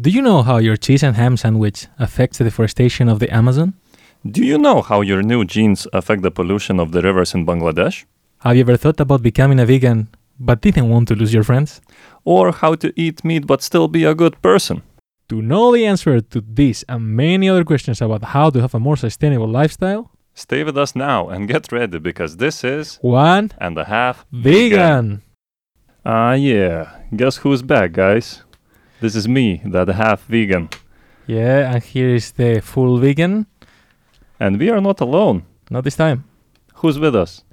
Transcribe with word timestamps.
Do 0.00 0.08
you 0.08 0.22
know 0.22 0.42
how 0.42 0.56
your 0.56 0.76
cheese 0.76 1.02
and 1.02 1.14
ham 1.16 1.36
sandwich 1.36 1.86
affects 1.98 2.38
the 2.38 2.44
deforestation 2.44 3.08
of 3.08 3.18
the 3.18 3.28
Amazon? 3.28 3.74
Do 4.24 4.42
you 4.44 4.56
know 4.56 4.80
how 4.80 5.02
your 5.02 5.22
new 5.22 5.44
jeans 5.44 5.86
affect 5.92 6.22
the 6.22 6.30
pollution 6.30 6.80
of 6.80 6.92
the 6.92 7.02
rivers 7.02 7.34
in 7.34 7.44
Bangladesh? 7.44 8.04
Have 8.38 8.56
you 8.56 8.62
ever 8.62 8.78
thought 8.78 9.00
about 9.00 9.22
becoming 9.22 9.60
a 9.60 9.66
vegan 9.66 10.08
but 10.38 10.62
didn't 10.62 10.88
want 10.88 11.08
to 11.08 11.14
lose 11.14 11.34
your 11.34 11.44
friends? 11.44 11.82
Or 12.24 12.50
how 12.52 12.76
to 12.76 12.92
eat 12.96 13.24
meat 13.24 13.46
but 13.46 13.62
still 13.62 13.88
be 13.88 14.04
a 14.04 14.14
good 14.14 14.40
person? 14.40 14.82
To 15.28 15.42
know 15.42 15.72
the 15.72 15.84
answer 15.84 16.20
to 16.20 16.40
these 16.40 16.82
and 16.88 17.14
many 17.14 17.50
other 17.50 17.64
questions 17.64 18.00
about 18.00 18.24
how 18.24 18.48
to 18.50 18.60
have 18.60 18.74
a 18.74 18.80
more 18.80 18.96
sustainable 18.96 19.48
lifestyle, 19.48 20.10
Stay 20.32 20.64
with 20.64 20.78
us 20.78 20.96
now 20.96 21.28
and 21.28 21.48
get 21.48 21.70
ready 21.72 21.98
because 21.98 22.36
this 22.36 22.64
is 22.64 22.98
one 23.02 23.50
and 23.58 23.76
a 23.76 23.84
half 23.84 24.24
vegan. 24.32 25.22
Ah, 26.06 26.32
yeah. 26.32 27.00
Guess 27.14 27.38
who's 27.38 27.60
back, 27.62 27.92
guys? 27.92 28.42
This 29.00 29.16
is 29.16 29.26
me, 29.26 29.62
that 29.64 29.88
half 29.88 30.26
vegan. 30.26 30.68
Yeah, 31.26 31.72
and 31.72 31.82
here 31.82 32.14
is 32.14 32.32
the 32.32 32.60
full 32.60 32.98
vegan. 32.98 33.46
And 34.38 34.58
we 34.58 34.68
are 34.70 34.80
not 34.80 35.00
alone. 35.00 35.44
Not 35.70 35.84
this 35.84 35.96
time. 35.96 36.24
Who's 36.74 36.98
with 36.98 37.14
us? 37.16 37.44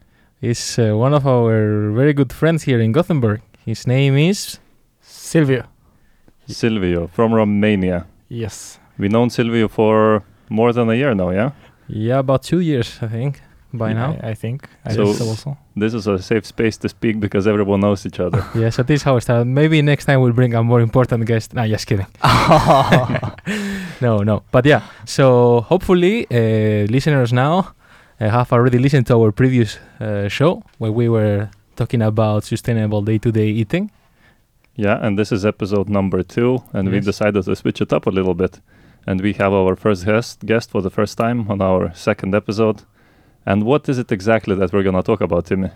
It's 0.42 0.78
uh, 0.78 0.94
one 0.96 1.14
of 1.14 1.26
our 1.26 1.92
very 1.92 2.14
good 2.14 2.34
friends 2.34 2.64
here 2.64 2.80
in 2.80 2.92
Gothenburg. 2.92 3.42
His 3.66 3.88
name 3.88 4.18
is 4.18 4.60
Silvio. 5.02 5.64
Silvio 6.48 7.08
from 7.08 7.34
Romania. 7.34 8.08
Yes. 8.30 8.80
We've 8.98 9.12
known 9.12 9.30
Silvio 9.30 9.68
for 9.68 10.24
more 10.50 10.74
than 10.74 10.90
a 10.90 10.96
year 10.96 11.14
now, 11.14 11.30
yeah? 11.30 11.52
yeah, 11.88 12.20
about 12.20 12.44
two 12.44 12.60
years 12.60 13.00
I 13.02 13.08
think 13.08 13.42
by 13.74 13.94
now. 13.94 14.18
I, 14.24 14.30
I 14.30 14.34
think. 14.36 14.68
I 14.86 14.94
So- 14.94 15.06
think 15.06 15.18
so 15.18 15.26
also. 15.28 15.58
This 15.76 15.94
is 15.94 16.08
a 16.08 16.18
safe 16.20 16.46
space 16.46 16.78
to 16.78 16.90
speak 16.90 17.20
because 17.20 17.46
everyone 17.48 17.80
knows 17.82 18.06
each 18.06 18.20
other. 18.20 18.44
Yeah, 18.56 18.70
so 18.72 18.84
this 18.84 19.02
is 19.02 19.04
how 19.04 19.18
it 19.18 19.22
started. 19.22 19.46
Maybe 19.46 19.82
next 19.82 20.06
time 20.06 20.22
we'll 20.22 20.34
bring 20.34 20.54
a 20.56 20.64
more 20.64 20.82
important 20.82 21.26
guest. 21.26 21.54
Nah, 21.54 21.68
just 21.68 21.86
kidding. 21.88 22.08
No, 24.02 24.24
no. 24.24 24.44
But 24.52 24.66
yeah, 24.66 24.82
so 25.06 25.62
hopefully 25.62 26.28
uh, 26.32 26.86
listeners 26.92 27.34
now 27.34 27.74
uh, 28.22 28.30
have 28.30 28.52
already 28.54 28.78
listened 28.78 29.08
to 29.08 29.16
our 29.16 29.32
previous 29.32 29.80
uh, 30.00 30.28
show 30.28 30.62
where 30.78 30.92
we 30.92 31.10
were 31.10 31.50
talking 31.76 32.02
about 32.02 32.44
sustainable 32.44 33.02
day-to-day 33.02 33.48
eating. 33.48 33.90
yeah, 34.76 35.00
and 35.06 35.18
this 35.18 35.32
is 35.32 35.46
episode 35.46 35.90
number 35.90 36.22
two, 36.24 36.62
and 36.74 36.90
we 36.90 36.96
Yes. 36.98 37.06
decided 37.06 37.44
to 37.46 37.56
switch 37.56 37.82
it 37.82 37.92
up 37.94 38.06
a 38.08 38.12
little 38.12 38.36
bit. 38.36 38.62
And 39.08 39.22
we 39.22 39.34
have 39.34 39.54
our 39.54 39.76
first 39.76 40.06
guest, 40.06 40.46
guest 40.46 40.70
for 40.70 40.82
the 40.82 40.90
first 40.92 41.18
time 41.18 41.50
on 41.50 41.62
our 41.62 41.92
second 41.96 42.36
episode. 42.36 42.82
And 43.48 43.64
what 43.64 43.88
is 43.88 43.98
it 43.98 44.12
exactly 44.12 44.56
that 44.56 44.74
we're 44.74 44.84
going 44.84 44.96
to 44.96 45.02
talk 45.02 45.22
about, 45.22 45.46
Timmy? 45.46 45.70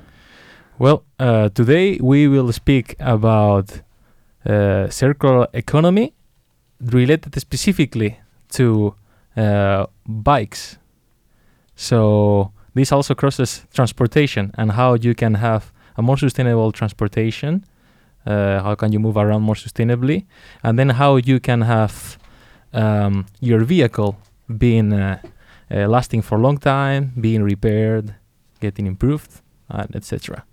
Well, 0.78 1.04
uh, 1.20 1.48
today 1.50 1.98
we 2.02 2.28
will 2.28 2.52
speak 2.52 2.96
about 3.00 3.82
uh, 4.46 4.90
circular 4.90 5.48
economy 5.54 6.14
related 6.82 7.40
specifically 7.40 8.20
to 8.50 8.94
uh, 9.38 9.86
bikes. 10.06 10.78
So 11.76 12.52
this 12.74 12.92
also 12.92 13.16
crosses 13.16 13.66
transportation 13.74 14.52
and 14.58 14.74
how 14.74 14.96
you 14.96 15.16
can 15.16 15.36
have 15.36 15.72
a 15.96 16.02
more 16.02 16.18
sustainable 16.18 16.74
transportation. 16.74 17.64
Uh, 18.26 18.62
how 18.62 18.76
can 18.76 18.92
you 18.92 19.00
move 19.00 19.16
around 19.16 19.44
more 19.44 19.56
sustainably, 19.56 20.26
and 20.62 20.78
then 20.78 20.90
how 20.90 21.16
you 21.16 21.40
can 21.40 21.62
have 21.62 22.18
um, 22.74 23.26
your 23.40 23.64
vehicle 23.64 24.18
being 24.58 24.94
uh, 25.72 25.88
lasting 25.88 26.22
for 26.22 26.38
a 26.38 26.42
long 26.42 26.58
time, 26.58 27.14
being 27.20 27.44
repaired, 27.44 28.16
getting 28.60 28.88
improved, 28.88 29.42
and 29.70 29.96
etc. 29.96 30.44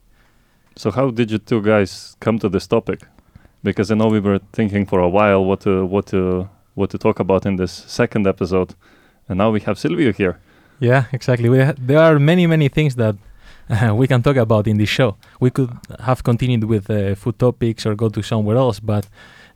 So 0.77 0.91
how 0.91 1.11
did 1.11 1.31
you 1.31 1.39
two 1.39 1.61
guys 1.61 2.17
come 2.21 2.39
to 2.39 2.49
this 2.49 2.67
topic? 2.67 3.01
Because 3.63 3.91
I 3.91 3.97
know 3.97 4.07
we 4.07 4.21
were 4.21 4.41
thinking 4.53 4.87
for 4.87 5.01
a 5.01 5.09
while 5.09 5.45
what 5.45 5.61
to 5.63 5.85
what 5.85 6.07
to 6.07 6.49
what 6.75 6.91
to 6.91 6.99
talk 6.99 7.19
about 7.21 7.47
in 7.47 7.57
this 7.57 7.73
second 7.73 8.27
episode, 8.27 8.75
and 9.29 9.39
now 9.39 9.51
we 9.51 9.61
have 9.61 9.79
Silvio 9.79 10.13
here. 10.13 10.39
Yeah, 10.81 11.05
exactly. 11.13 11.49
We 11.49 11.61
ha- 11.65 11.75
there 11.77 11.99
are 11.99 12.19
many, 12.21 12.47
many 12.47 12.69
things 12.69 12.95
that 12.95 13.17
uh, 13.69 13.95
we 14.01 14.07
can 14.07 14.23
talk 14.23 14.37
about 14.37 14.69
in 14.69 14.79
this 14.79 14.89
show. 14.89 15.17
We 15.41 15.51
could 15.51 15.71
have 15.99 16.23
continued 16.23 16.65
with 16.65 16.89
uh, 16.89 17.17
food 17.17 17.39
topics 17.39 17.85
or 17.85 17.97
go 17.97 18.09
to 18.09 18.23
somewhere 18.23 18.57
else, 18.57 18.79
but 18.79 19.09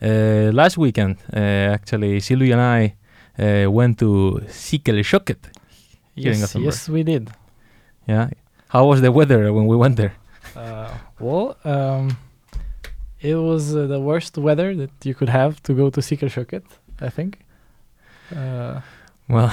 uh, 0.02 0.50
last 0.52 0.76
weekend, 0.76 1.18
uh, 1.32 1.38
actually, 1.38 2.18
Silvio 2.18 2.54
and 2.54 2.60
I 2.60 2.94
uh, 3.38 3.70
went 3.70 3.98
to 3.98 4.41
Cykelköket. 4.48 5.38
Here 6.15 6.32
yes, 6.32 6.54
yes, 6.54 6.88
we 6.88 7.03
did. 7.03 7.31
Yeah. 8.06 8.28
How 8.69 8.87
was 8.87 9.00
the 9.00 9.10
weather 9.12 9.53
when 9.53 9.66
we 9.66 9.76
went 9.76 9.97
there? 9.97 10.15
Uh, 10.56 10.91
well, 11.19 11.56
um, 11.65 12.16
it 13.20 13.37
was 13.37 13.75
uh, 13.75 13.87
the 13.87 14.00
worst 14.00 14.37
weather 14.38 14.75
that 14.75 14.91
you 15.04 15.15
could 15.15 15.28
have 15.28 15.62
to 15.62 15.72
go 15.75 15.91
to 15.91 16.00
Cykelköket, 16.00 16.65
I 17.00 17.09
think. 17.09 17.38
Uh, 18.34 18.81
Well, 19.28 19.50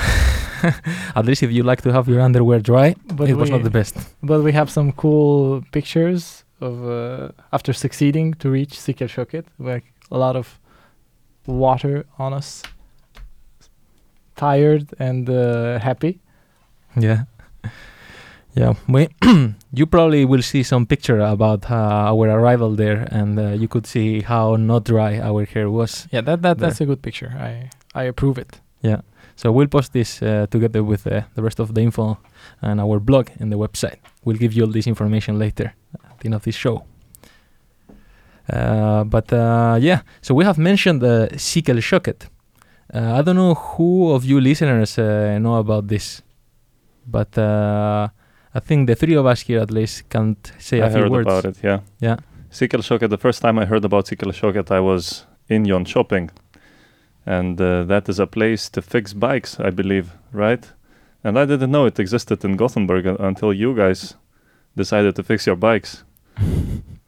at 1.15 1.25
least 1.25 1.43
if 1.43 1.51
you 1.51 1.63
like 1.63 1.81
to 1.83 1.91
have 1.93 2.07
your 2.11 2.19
underwear 2.21 2.59
dry, 2.59 2.95
but 3.15 3.29
it 3.29 3.35
was 3.35 3.49
not 3.49 3.63
the 3.63 3.69
best. 3.69 3.95
But 4.21 4.43
we 4.43 4.51
have 4.51 4.69
some 4.69 4.91
cool 4.91 5.63
pictures 5.71 6.43
of 6.59 6.73
uh, 6.85 7.29
after 7.53 7.71
succeeding 7.73 8.33
to 8.41 8.49
reach 8.49 8.73
Cykelköket, 8.85 9.45
like 9.59 9.85
a 10.11 10.17
lot 10.17 10.35
of 10.35 10.59
water 11.45 12.05
on 12.17 12.33
us, 12.33 12.63
tired 14.39 14.85
and 14.99 15.29
uh, 15.29 15.79
happy. 15.79 16.19
Yeah. 16.95 17.23
Yeah, 18.55 18.73
we 18.87 19.07
you 19.73 19.85
probably 19.85 20.25
will 20.25 20.41
see 20.41 20.63
some 20.63 20.85
picture 20.85 21.19
about 21.19 21.69
uh, 21.69 22.11
our 22.11 22.27
arrival 22.29 22.75
there, 22.75 23.07
and 23.11 23.37
uh, 23.39 23.43
you 23.61 23.67
could 23.67 23.85
see 23.85 24.21
how 24.21 24.55
not 24.57 24.85
dry 24.85 25.19
our 25.19 25.45
hair 25.45 25.69
was. 25.69 26.07
Yeah, 26.11 26.21
that, 26.25 26.41
that 26.41 26.57
There. 26.57 26.67
that's 26.69 26.81
a 26.81 26.85
good 26.85 27.01
picture. 27.01 27.31
I 27.39 27.69
I 27.93 28.03
approve 28.09 28.41
it. 28.41 28.59
Yeah, 28.81 29.01
so 29.35 29.51
we'll 29.51 29.67
post 29.67 29.91
this 29.93 30.21
uh, 30.21 30.47
together 30.49 30.83
with 30.83 31.05
uh, 31.05 31.21
the 31.35 31.41
rest 31.43 31.59
of 31.59 31.73
the 31.73 31.81
info 31.81 32.17
and 32.61 32.79
our 32.81 32.99
blog 32.99 33.27
in 33.39 33.49
the 33.49 33.57
website. 33.57 33.99
We'll 34.25 34.39
give 34.39 34.53
you 34.57 34.65
all 34.65 34.71
this 34.73 34.87
information 34.87 35.37
later 35.39 35.73
at 36.09 36.19
the 36.19 36.25
end 36.25 36.35
of 36.35 36.41
this 36.43 36.55
show. 36.55 36.83
Uh, 38.51 39.03
but 39.03 39.31
uh, 39.31 39.77
yeah, 39.79 40.01
so 40.21 40.33
we 40.33 40.43
have 40.45 40.57
mentioned 40.57 41.01
the 41.01 41.29
Cykelköket. 41.37 42.29
Uh, 42.93 43.19
I 43.19 43.21
don't 43.21 43.35
know 43.35 43.53
who 43.53 44.11
of 44.11 44.25
you 44.25 44.39
listeners 44.41 44.97
uh, 44.97 45.37
know 45.39 45.55
about 45.55 45.87
this, 45.87 46.21
but 47.05 47.37
uh, 47.37 48.07
I 48.53 48.59
think 48.59 48.87
the 48.87 48.95
three 48.95 49.15
of 49.15 49.25
us 49.25 49.41
here 49.41 49.59
at 49.59 49.71
least 49.71 50.09
can 50.09 50.35
t- 50.35 50.51
say 50.57 50.81
I 50.81 50.87
a 50.87 50.89
few 50.89 51.01
heard 51.01 51.11
words. 51.11 51.27
about 51.27 51.45
it. 51.45 51.57
Yeah. 51.63 51.79
Yeah. 51.99 52.17
Cykelköket. 52.51 53.09
The 53.09 53.17
first 53.17 53.41
time 53.41 53.59
I 53.59 53.65
heard 53.65 53.85
about 53.85 54.05
Cykelköket, 54.07 54.71
I 54.71 54.79
was 54.79 55.25
in 55.47 55.65
Jönköping, 55.65 56.29
and 57.25 57.61
uh, 57.61 57.83
that 57.83 58.09
is 58.09 58.19
a 58.19 58.25
place 58.25 58.69
to 58.69 58.81
fix 58.81 59.13
bikes, 59.13 59.59
I 59.59 59.69
believe, 59.69 60.13
right? 60.31 60.65
And 61.23 61.37
I 61.37 61.45
didn't 61.45 61.69
know 61.71 61.85
it 61.85 61.99
existed 61.99 62.43
in 62.43 62.55
Gothenburg 62.55 63.05
until 63.05 63.53
you 63.53 63.75
guys 63.75 64.15
decided 64.75 65.15
to 65.15 65.23
fix 65.23 65.45
your 65.45 65.57
bikes. 65.57 66.03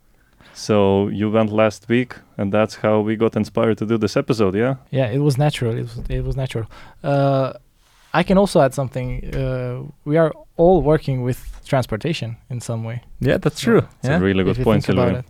so 0.53 1.07
you 1.09 1.29
went 1.31 1.51
last 1.51 1.88
week, 1.89 2.16
and 2.38 2.51
that's 2.53 2.75
how 2.75 3.00
we 3.01 3.16
got 3.16 3.35
inspired 3.35 3.78
to 3.78 3.85
do 3.85 3.97
this 3.97 4.16
episode. 4.17 4.56
Yeah. 4.56 4.75
Yeah, 4.91 5.12
it 5.12 5.19
was 5.19 5.38
natural. 5.38 5.78
It 5.78 5.81
was 5.84 5.97
it 6.09 6.23
was 6.23 6.35
natural. 6.35 6.66
Uh, 7.03 7.53
I 8.13 8.23
can 8.23 8.38
also 8.38 8.59
add 8.61 8.73
something. 8.73 9.23
Uh, 9.35 9.84
we 10.06 10.17
are 10.17 10.31
all 10.57 10.81
working 10.81 11.23
with 11.23 11.40
transportation 11.66 12.35
in 12.50 12.59
some 12.61 12.84
way. 12.84 13.01
Yeah, 13.19 13.38
that's 13.40 13.61
So 13.61 13.66
true. 13.72 13.78
It's 14.00 14.09
Yeah. 14.09 14.17
a 14.17 14.19
really 14.22 14.44
good 14.44 14.57
you 14.57 14.63
point, 14.66 14.84
think 14.85 14.97
about 14.97 15.07
Silvio. 15.07 15.19
it. 15.19 15.25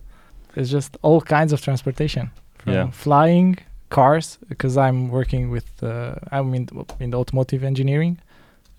There's 0.55 0.71
just 0.71 0.97
all 1.01 1.21
kinds 1.21 1.53
of 1.53 1.61
transportation. 1.61 2.29
From 2.57 2.73
Yeah. 2.73 2.91
flying, 2.91 3.57
cars, 3.89 4.37
because 4.49 4.77
I'm 4.77 5.09
working 5.09 5.51
with. 5.51 5.65
Uh, 5.83 6.13
I'm 6.31 6.53
in 6.55 6.67
in 6.99 7.09
the 7.11 7.17
automotive 7.17 7.63
engineering, 7.67 8.17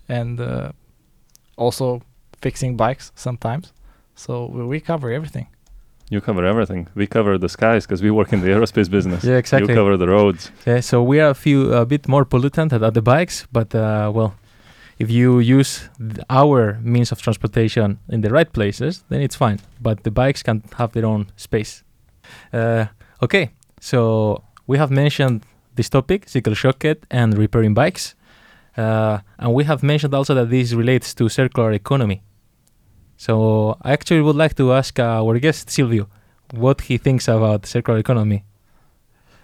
and 0.09 0.39
uh, 0.39 0.71
also 1.57 2.01
fixing 2.41 2.77
bikes 2.77 3.11
sometimes. 3.15 3.73
So 4.15 4.45
we, 4.53 4.63
we 4.65 4.79
cover 4.79 5.11
everything. 5.11 5.47
You 6.09 6.21
cover 6.21 6.45
everything. 6.45 6.87
We 6.95 7.07
cover 7.07 7.37
the 7.37 7.49
skies 7.49 7.85
because 7.85 8.03
we 8.03 8.11
work 8.11 8.33
in 8.33 8.41
the 8.41 8.47
aerospace 8.47 8.89
business. 8.97 9.23
Yeah, 9.23 9.37
exactly. 9.37 9.73
You 9.73 9.79
cover 9.79 9.97
the 9.97 10.07
roads. 10.07 10.51
Yeah, 10.65 10.81
so 10.81 11.01
we 11.01 11.19
are 11.19 11.29
a 11.29 11.35
few 11.35 11.73
a 11.73 11.85
bit 11.85 12.07
more 12.07 12.25
pollutant 12.25 12.69
than 12.69 12.93
the 12.93 13.01
bikes, 13.01 13.47
but 13.51 13.73
uh, 13.73 14.11
well, 14.13 14.35
if 14.99 15.09
you 15.09 15.39
use 15.39 15.89
our 16.29 16.79
means 16.81 17.11
of 17.11 17.21
transportation 17.21 17.99
in 18.09 18.21
the 18.21 18.29
right 18.29 18.51
places, 18.51 19.03
then 19.09 19.21
it's 19.21 19.35
fine. 19.35 19.59
But 19.81 20.03
the 20.03 20.11
bikes 20.11 20.43
can 20.43 20.63
have 20.77 20.91
their 20.91 21.05
own 21.05 21.31
space. 21.35 21.83
Uh, 22.51 22.85
okay, 23.21 23.51
so 23.79 24.43
we 24.67 24.77
have 24.77 24.91
mentioned 24.91 25.41
this 25.75 25.89
topic, 25.89 26.25
Cykelköket 26.27 26.97
and 27.09 27.37
repairing 27.37 27.73
bikes, 27.73 28.15
uh, 28.77 29.19
and 29.39 29.53
we 29.53 29.63
have 29.63 29.83
mentioned 29.83 30.13
also 30.13 30.33
that 30.35 30.49
this 30.49 30.73
relates 30.73 31.13
to 31.15 31.29
circular 31.29 31.71
economy. 31.71 32.21
So 33.17 33.77
I 33.81 33.93
actually 33.93 34.21
would 34.21 34.35
like 34.35 34.55
to 34.55 34.73
ask 34.73 34.99
uh, 34.99 35.23
our 35.23 35.39
guest 35.39 35.69
Silvio 35.69 36.07
what 36.51 36.81
he 36.81 36.97
thinks 36.97 37.27
about 37.27 37.65
circular 37.65 37.99
economy, 37.99 38.43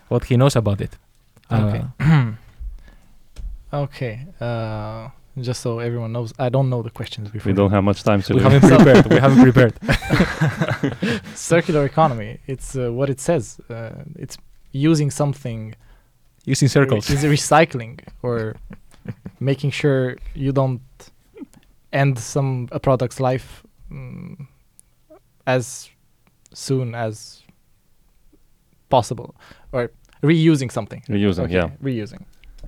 what 0.09 0.25
he 0.25 0.37
knows 0.37 0.55
about 0.55 0.81
it. 0.81 0.97
Okay. 1.51 1.83
Uh, 1.99 2.31
Okay. 3.71 4.25
Uh, 4.41 5.09
just 5.39 5.61
so 5.61 5.79
everyone 5.79 6.11
knows, 6.11 6.33
I 6.39 6.49
don't 6.49 6.69
know 6.69 6.81
the 6.81 6.89
questions 6.89 7.29
before. 7.29 7.51
We 7.51 7.55
don't 7.55 7.71
have 7.71 7.83
much 7.83 8.03
time, 8.03 8.23
we 8.29 8.41
haven't 8.41 8.61
prepared. 8.75 9.05
we 9.07 9.17
haven't 9.17 9.43
prepared. 9.43 11.21
circular 11.35 11.85
economy. 11.85 12.39
It's 12.47 12.75
uh, 12.75 12.91
what 12.91 13.09
it 13.09 13.19
says. 13.19 13.59
Uh, 13.69 13.91
it's 14.15 14.37
using 14.71 15.11
something 15.11 15.75
using 16.45 16.67
circles. 16.67 17.09
is 17.09 17.23
recycling 17.23 17.99
or 18.23 18.55
making 19.39 19.71
sure 19.71 20.17
you 20.33 20.51
don't 20.51 20.81
end 21.91 22.17
some 22.19 22.67
a 22.71 22.79
product's 22.79 23.19
life 23.19 23.63
mm, 23.91 24.47
as 25.47 25.89
soon 26.53 26.95
as 26.95 27.43
possible 28.89 29.35
or 29.71 29.91
reusing 30.23 30.71
something 30.71 31.01
Reusing, 31.09 31.45
Okay, 31.45 31.53
yeah. 31.55 31.69
reusing 31.83 32.23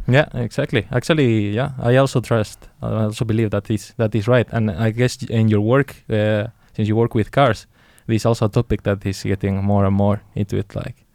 Yeah, 0.08 0.26
exactly. 0.34 0.88
Actually, 0.92 1.50
yeah, 1.56 1.72
I 1.80 1.98
also 1.98 2.22
trust. 2.22 2.70
I 2.82 3.04
also 3.04 3.26
believe 3.26 3.50
that 3.52 3.70
is 3.70 3.94
that 3.98 4.16
is 4.16 4.28
right. 4.28 4.48
And 4.54 4.72
I 4.72 4.90
guess 4.92 5.18
in 5.30 5.48
your 5.50 5.62
work, 5.62 5.96
uh, 6.10 6.48
since 6.76 6.88
you 6.90 6.96
work 6.96 7.14
with 7.16 7.30
cars, 7.32 7.68
this 8.08 8.22
is 8.22 8.26
also 8.26 8.46
a 8.46 8.50
topic 8.50 8.82
that 8.84 9.06
is 9.06 9.22
getting 9.24 9.64
more 9.64 9.86
and 9.86 9.96
more 9.96 10.22
into 10.36 10.58
it, 10.58 10.76
like 10.76 11.06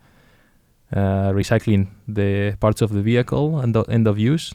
uh, 0.95 1.33
recycling 1.33 1.89
the 2.07 2.55
parts 2.61 2.83
of 2.83 2.91
the 2.91 3.03
vehicle 3.03 3.59
and 3.59 3.75
the 3.75 3.83
end 3.91 4.07
of 4.07 4.19
use. 4.19 4.55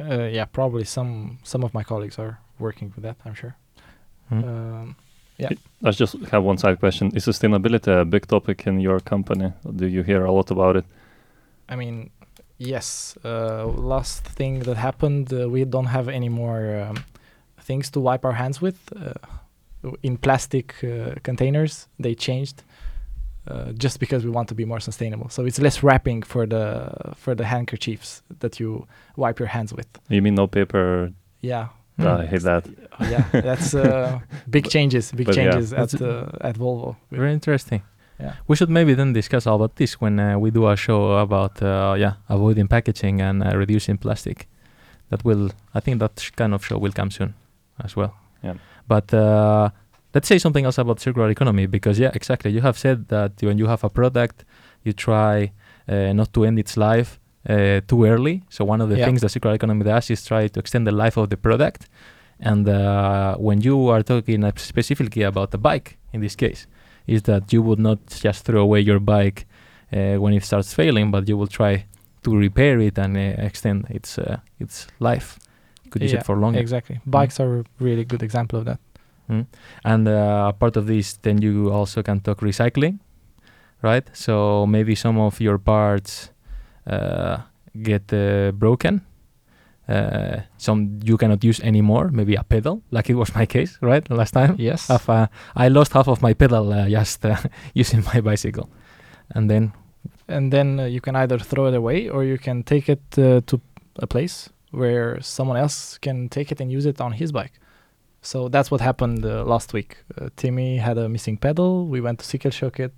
uh, 0.00 0.28
yeah 0.32 0.46
probably 0.52 0.84
some 0.84 1.38
some 1.42 1.64
of 1.64 1.72
my 1.74 1.84
colleagues 1.84 2.18
are 2.18 2.38
working 2.58 2.92
with 2.94 3.02
that 3.04 3.16
i'm 3.24 3.34
sure 3.34 3.54
Hmm. 4.28 4.44
um, 4.44 4.96
I 5.84 5.90
just 5.92 6.16
have 6.32 6.42
one 6.42 6.58
side 6.58 6.80
question. 6.80 7.12
Is 7.14 7.24
sustainability 7.26 8.00
a 8.00 8.04
big 8.04 8.26
topic 8.26 8.66
in 8.66 8.80
your 8.80 9.00
company? 9.00 9.52
Do 9.76 9.86
you 9.86 10.02
hear 10.02 10.24
a 10.24 10.32
lot 10.32 10.50
about 10.50 10.76
it? 10.76 10.84
I 11.68 11.76
mean, 11.76 12.10
yes. 12.58 13.16
Uh, 13.24 13.66
last 13.66 14.24
thing 14.24 14.60
that 14.60 14.76
happened, 14.76 15.32
uh, 15.32 15.48
we 15.48 15.64
don't 15.64 15.86
have 15.86 16.08
any 16.08 16.28
more 16.28 16.80
um, 16.80 17.04
things 17.60 17.90
to 17.90 18.00
wipe 18.00 18.24
our 18.24 18.32
hands 18.32 18.60
with. 18.60 18.78
Uh, 18.96 19.14
in 20.02 20.16
plastic 20.16 20.74
uh, 20.82 21.14
containers, 21.22 21.86
they 22.00 22.14
changed 22.14 22.64
uh, 23.46 23.70
just 23.72 24.00
because 24.00 24.24
we 24.24 24.30
want 24.30 24.48
to 24.48 24.54
be 24.54 24.64
more 24.64 24.80
sustainable. 24.80 25.28
So 25.28 25.44
it's 25.44 25.60
less 25.60 25.84
wrapping 25.84 26.24
for 26.24 26.46
the 26.46 27.14
for 27.14 27.36
the 27.36 27.44
handkerchiefs 27.44 28.22
that 28.40 28.58
you 28.58 28.86
wipe 29.16 29.38
your 29.38 29.48
hands 29.48 29.72
with. 29.72 29.86
You 30.08 30.20
mean 30.20 30.34
no 30.34 30.48
paper? 30.48 31.12
Yeah, 31.40 31.68
Hmm. 31.98 32.06
I 32.22 32.26
hate 32.26 32.42
that. 32.42 32.64
Oh, 33.00 33.08
yeah. 33.10 33.24
That's 33.32 33.74
uh, 33.74 34.20
big 34.50 34.68
changes. 34.70 35.12
Big 35.12 35.26
but 35.26 35.36
yeah. 35.36 35.50
changes 35.50 35.72
at 35.72 35.90
That's- 35.90 36.00
uh, 36.02 36.48
at 36.48 36.56
Volvo. 36.56 36.96
Very 37.10 37.32
interesting. 37.32 37.82
Yeah. 38.20 38.34
We 38.48 38.56
should 38.56 38.70
maybe 38.70 38.94
then 38.94 39.12
discuss 39.12 39.46
about 39.46 39.76
this 39.76 40.00
when 40.00 40.18
uh, 40.18 40.38
we 40.38 40.50
do 40.50 40.66
a 40.68 40.76
show 40.76 41.18
about 41.18 41.62
uh, 41.62 41.94
yeah 41.98 42.14
avoiding 42.28 42.66
packaging 42.68 43.20
and 43.20 43.42
uh, 43.44 43.56
reducing 43.56 43.96
plastic. 43.98 44.48
That 45.10 45.24
will 45.24 45.50
I 45.74 45.80
think 45.80 46.00
that 46.00 46.18
sh- 46.20 46.30
kind 46.36 46.52
of 46.54 46.64
show 46.64 46.78
will 46.78 46.92
come 46.92 47.10
soon 47.10 47.34
as 47.84 47.94
well. 47.96 48.14
Yeah. 48.42 48.54
But 48.88 49.12
uh, 49.14 49.70
let's 50.14 50.26
say 50.28 50.38
something 50.38 50.64
else 50.64 50.78
about 50.78 51.00
circular 51.00 51.30
economy 51.30 51.66
because 51.66 51.98
yeah 52.00 52.10
exactly 52.14 52.50
you 52.50 52.60
have 52.62 52.76
said 52.78 53.08
that 53.08 53.32
when 53.40 53.58
you 53.58 53.66
have 53.68 53.84
a 53.84 53.88
product 53.90 54.44
you 54.84 54.92
try 54.92 55.52
uh, 55.88 56.12
not 56.12 56.32
to 56.32 56.44
end 56.44 56.58
its 56.58 56.76
life 56.76 57.20
uh, 57.48 57.80
too 57.86 58.04
early. 58.04 58.42
So 58.50 58.64
one 58.64 58.80
of 58.80 58.88
the 58.88 58.96
Yeah. 58.96 59.06
things 59.06 59.20
that 59.20 59.30
circular 59.30 59.54
economy 59.54 59.84
does 59.84 60.10
is 60.10 60.24
try 60.24 60.48
to 60.48 60.60
extend 60.60 60.86
the 60.86 60.92
life 60.92 61.16
of 61.16 61.28
the 61.30 61.36
product. 61.36 61.88
And 62.40 62.68
uh, 62.68 63.36
when 63.36 63.60
you 63.62 63.88
are 63.88 64.02
talking 64.02 64.44
uh, 64.44 64.52
specifically 64.56 65.22
about 65.22 65.50
the 65.50 65.58
bike 65.58 65.98
in 66.12 66.20
this 66.20 66.36
case, 66.36 66.66
is 67.06 67.22
that 67.22 67.52
you 67.52 67.62
would 67.62 67.78
not 67.78 67.98
just 68.24 68.44
throw 68.44 68.60
away 68.62 68.80
your 68.80 69.00
bike 69.00 69.46
uh, 69.92 70.16
when 70.22 70.32
it 70.34 70.44
starts 70.44 70.74
failing, 70.74 71.10
but 71.10 71.28
you 71.28 71.36
will 71.38 71.48
try 71.48 71.84
to 72.22 72.36
repair 72.36 72.78
it 72.80 72.98
and 72.98 73.16
uh, 73.16 73.20
extend 73.46 73.86
its 73.90 74.18
uh, 74.18 74.36
its 74.60 74.86
life. 75.00 75.38
You 75.84 75.90
could 75.90 76.02
use 76.02 76.12
Yeah, 76.12 76.20
it 76.20 76.26
for 76.26 76.36
longer. 76.36 76.60
Exactly. 76.60 77.00
Bikes 77.06 77.40
are 77.40 77.60
a 77.60 77.64
really 77.80 78.04
good 78.04 78.22
example 78.22 78.58
of 78.58 78.64
that. 78.66 78.78
And 79.84 80.08
uh, 80.08 80.52
part 80.52 80.76
of 80.76 80.86
this, 80.86 81.18
then 81.22 81.42
you 81.42 81.70
also 81.70 82.02
can 82.02 82.20
talk 82.20 82.40
recycling, 82.40 82.98
right? 83.82 84.08
So 84.12 84.66
maybe 84.66 84.94
some 84.94 85.18
of 85.18 85.40
your 85.40 85.58
parts 85.58 86.30
get 87.82 88.12
uh, 88.12 88.52
broken. 88.52 89.02
Uh, 89.88 90.40
some 90.58 90.98
you 91.02 91.16
cannot 91.16 91.42
use 91.42 91.60
anymore. 91.60 92.10
Maybe 92.12 92.34
a 92.34 92.42
pedal, 92.44 92.82
like 92.90 93.08
it 93.08 93.14
was 93.14 93.34
my 93.34 93.46
case, 93.46 93.78
right? 93.80 94.08
Last 94.10 94.32
time, 94.34 94.54
Yes. 94.58 94.88
half, 94.88 95.08
uh, 95.08 95.28
I 95.56 95.68
lost 95.68 95.92
half 95.94 96.08
of 96.08 96.20
my 96.20 96.34
pedal 96.34 96.72
uh, 96.72 96.88
just 96.90 97.24
uh, 97.24 97.36
using 97.74 98.04
my 98.14 98.20
bicycle, 98.20 98.68
and 99.34 99.48
then 99.50 99.72
and 100.28 100.52
then 100.52 100.78
uh, 100.80 100.84
you 100.84 101.00
can 101.00 101.16
either 101.16 101.38
throw 101.38 101.66
it 101.68 101.74
away 101.74 102.08
or 102.10 102.22
you 102.22 102.36
can 102.38 102.62
take 102.62 102.88
it 102.92 103.00
uh, 103.18 103.40
to 103.46 103.60
a 104.02 104.06
place 104.06 104.50
where 104.72 105.18
someone 105.22 105.56
else 105.56 105.96
can 105.98 106.28
take 106.28 106.52
it 106.52 106.60
and 106.60 106.70
use 106.70 106.84
it 106.84 107.00
on 107.00 107.12
his 107.12 107.32
bike. 107.32 107.52
So 108.20 108.48
that's 108.50 108.70
what 108.70 108.82
happened 108.82 109.24
uh, 109.24 109.44
last 109.44 109.72
week. 109.72 109.96
Uh, 110.20 110.28
Timmy 110.36 110.76
had 110.76 110.98
a 110.98 111.08
missing 111.08 111.38
pedal. 111.38 111.86
We 111.86 112.02
went 112.02 112.18
to 112.18 112.24
Cykelköket. 112.26 112.90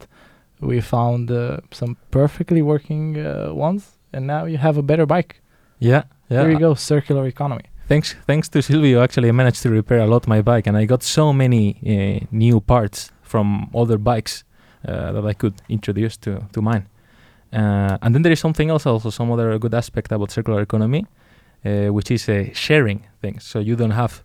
We 0.60 0.80
found 0.80 1.30
uh, 1.30 1.58
some 1.70 1.96
perfectly 2.10 2.62
working 2.62 3.16
uh, 3.16 3.52
ones, 3.54 3.98
and 4.12 4.26
now 4.26 4.44
you 4.44 4.58
have 4.58 4.76
a 4.78 4.82
better 4.82 5.06
bike. 5.06 5.40
yeah, 5.78 6.02
yeah. 6.28 6.42
There 6.42 6.50
you 6.50 6.58
go, 6.58 6.74
circular 6.74 7.26
economy. 7.26 7.64
Thanks, 7.88 8.14
thanks 8.26 8.48
to 8.50 8.62
Silvio, 8.62 9.02
actually, 9.02 9.28
I 9.28 9.32
managed 9.32 9.62
to 9.62 9.70
repair 9.70 9.98
a 9.98 10.06
lot 10.06 10.28
my 10.28 10.42
bike, 10.42 10.68
and 10.68 10.76
I 10.76 10.84
got 10.86 11.02
so 11.02 11.32
many 11.32 11.74
uh, 11.74 12.26
new 12.30 12.60
parts 12.60 13.10
from 13.22 13.70
other 13.74 13.98
bikes 13.98 14.44
uh, 14.86 15.12
that 15.12 15.26
I 15.26 15.32
could 15.34 15.54
introduce 15.68 16.16
to 16.18 16.40
to 16.52 16.62
mine. 16.62 16.86
Uh, 17.52 17.98
and 18.02 18.14
then 18.14 18.22
there 18.22 18.32
is 18.32 18.40
something 18.40 18.70
else, 18.70 18.86
also 18.86 19.10
some 19.10 19.32
other 19.32 19.58
good 19.58 19.74
aspect 19.74 20.12
about 20.12 20.30
circular 20.30 20.62
economy, 20.62 21.04
uh, 21.64 21.92
which 21.92 22.10
is 22.10 22.28
uh, 22.28 22.44
sharing 22.52 23.00
things. 23.20 23.44
So 23.44 23.58
you 23.58 23.76
don't 23.76 23.94
have, 23.94 24.22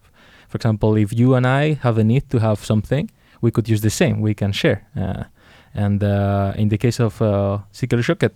for 0.48 0.58
example, 0.58 0.96
if 0.96 1.12
you 1.12 1.36
and 1.36 1.46
I 1.48 1.74
have 1.82 1.98
a 1.98 2.04
need 2.04 2.30
to 2.30 2.40
have 2.40 2.64
something, 2.64 3.10
we 3.42 3.50
could 3.50 3.68
use 3.68 3.82
the 3.82 3.90
same. 3.90 4.22
We 4.22 4.34
can 4.34 4.52
share. 4.52 4.80
And 5.76 6.04
uh, 6.04 6.54
in 6.56 6.70
the 6.70 6.78
case 6.78 7.00
of 7.00 7.22
uh, 7.22 7.60
Cykelköket, 7.74 8.34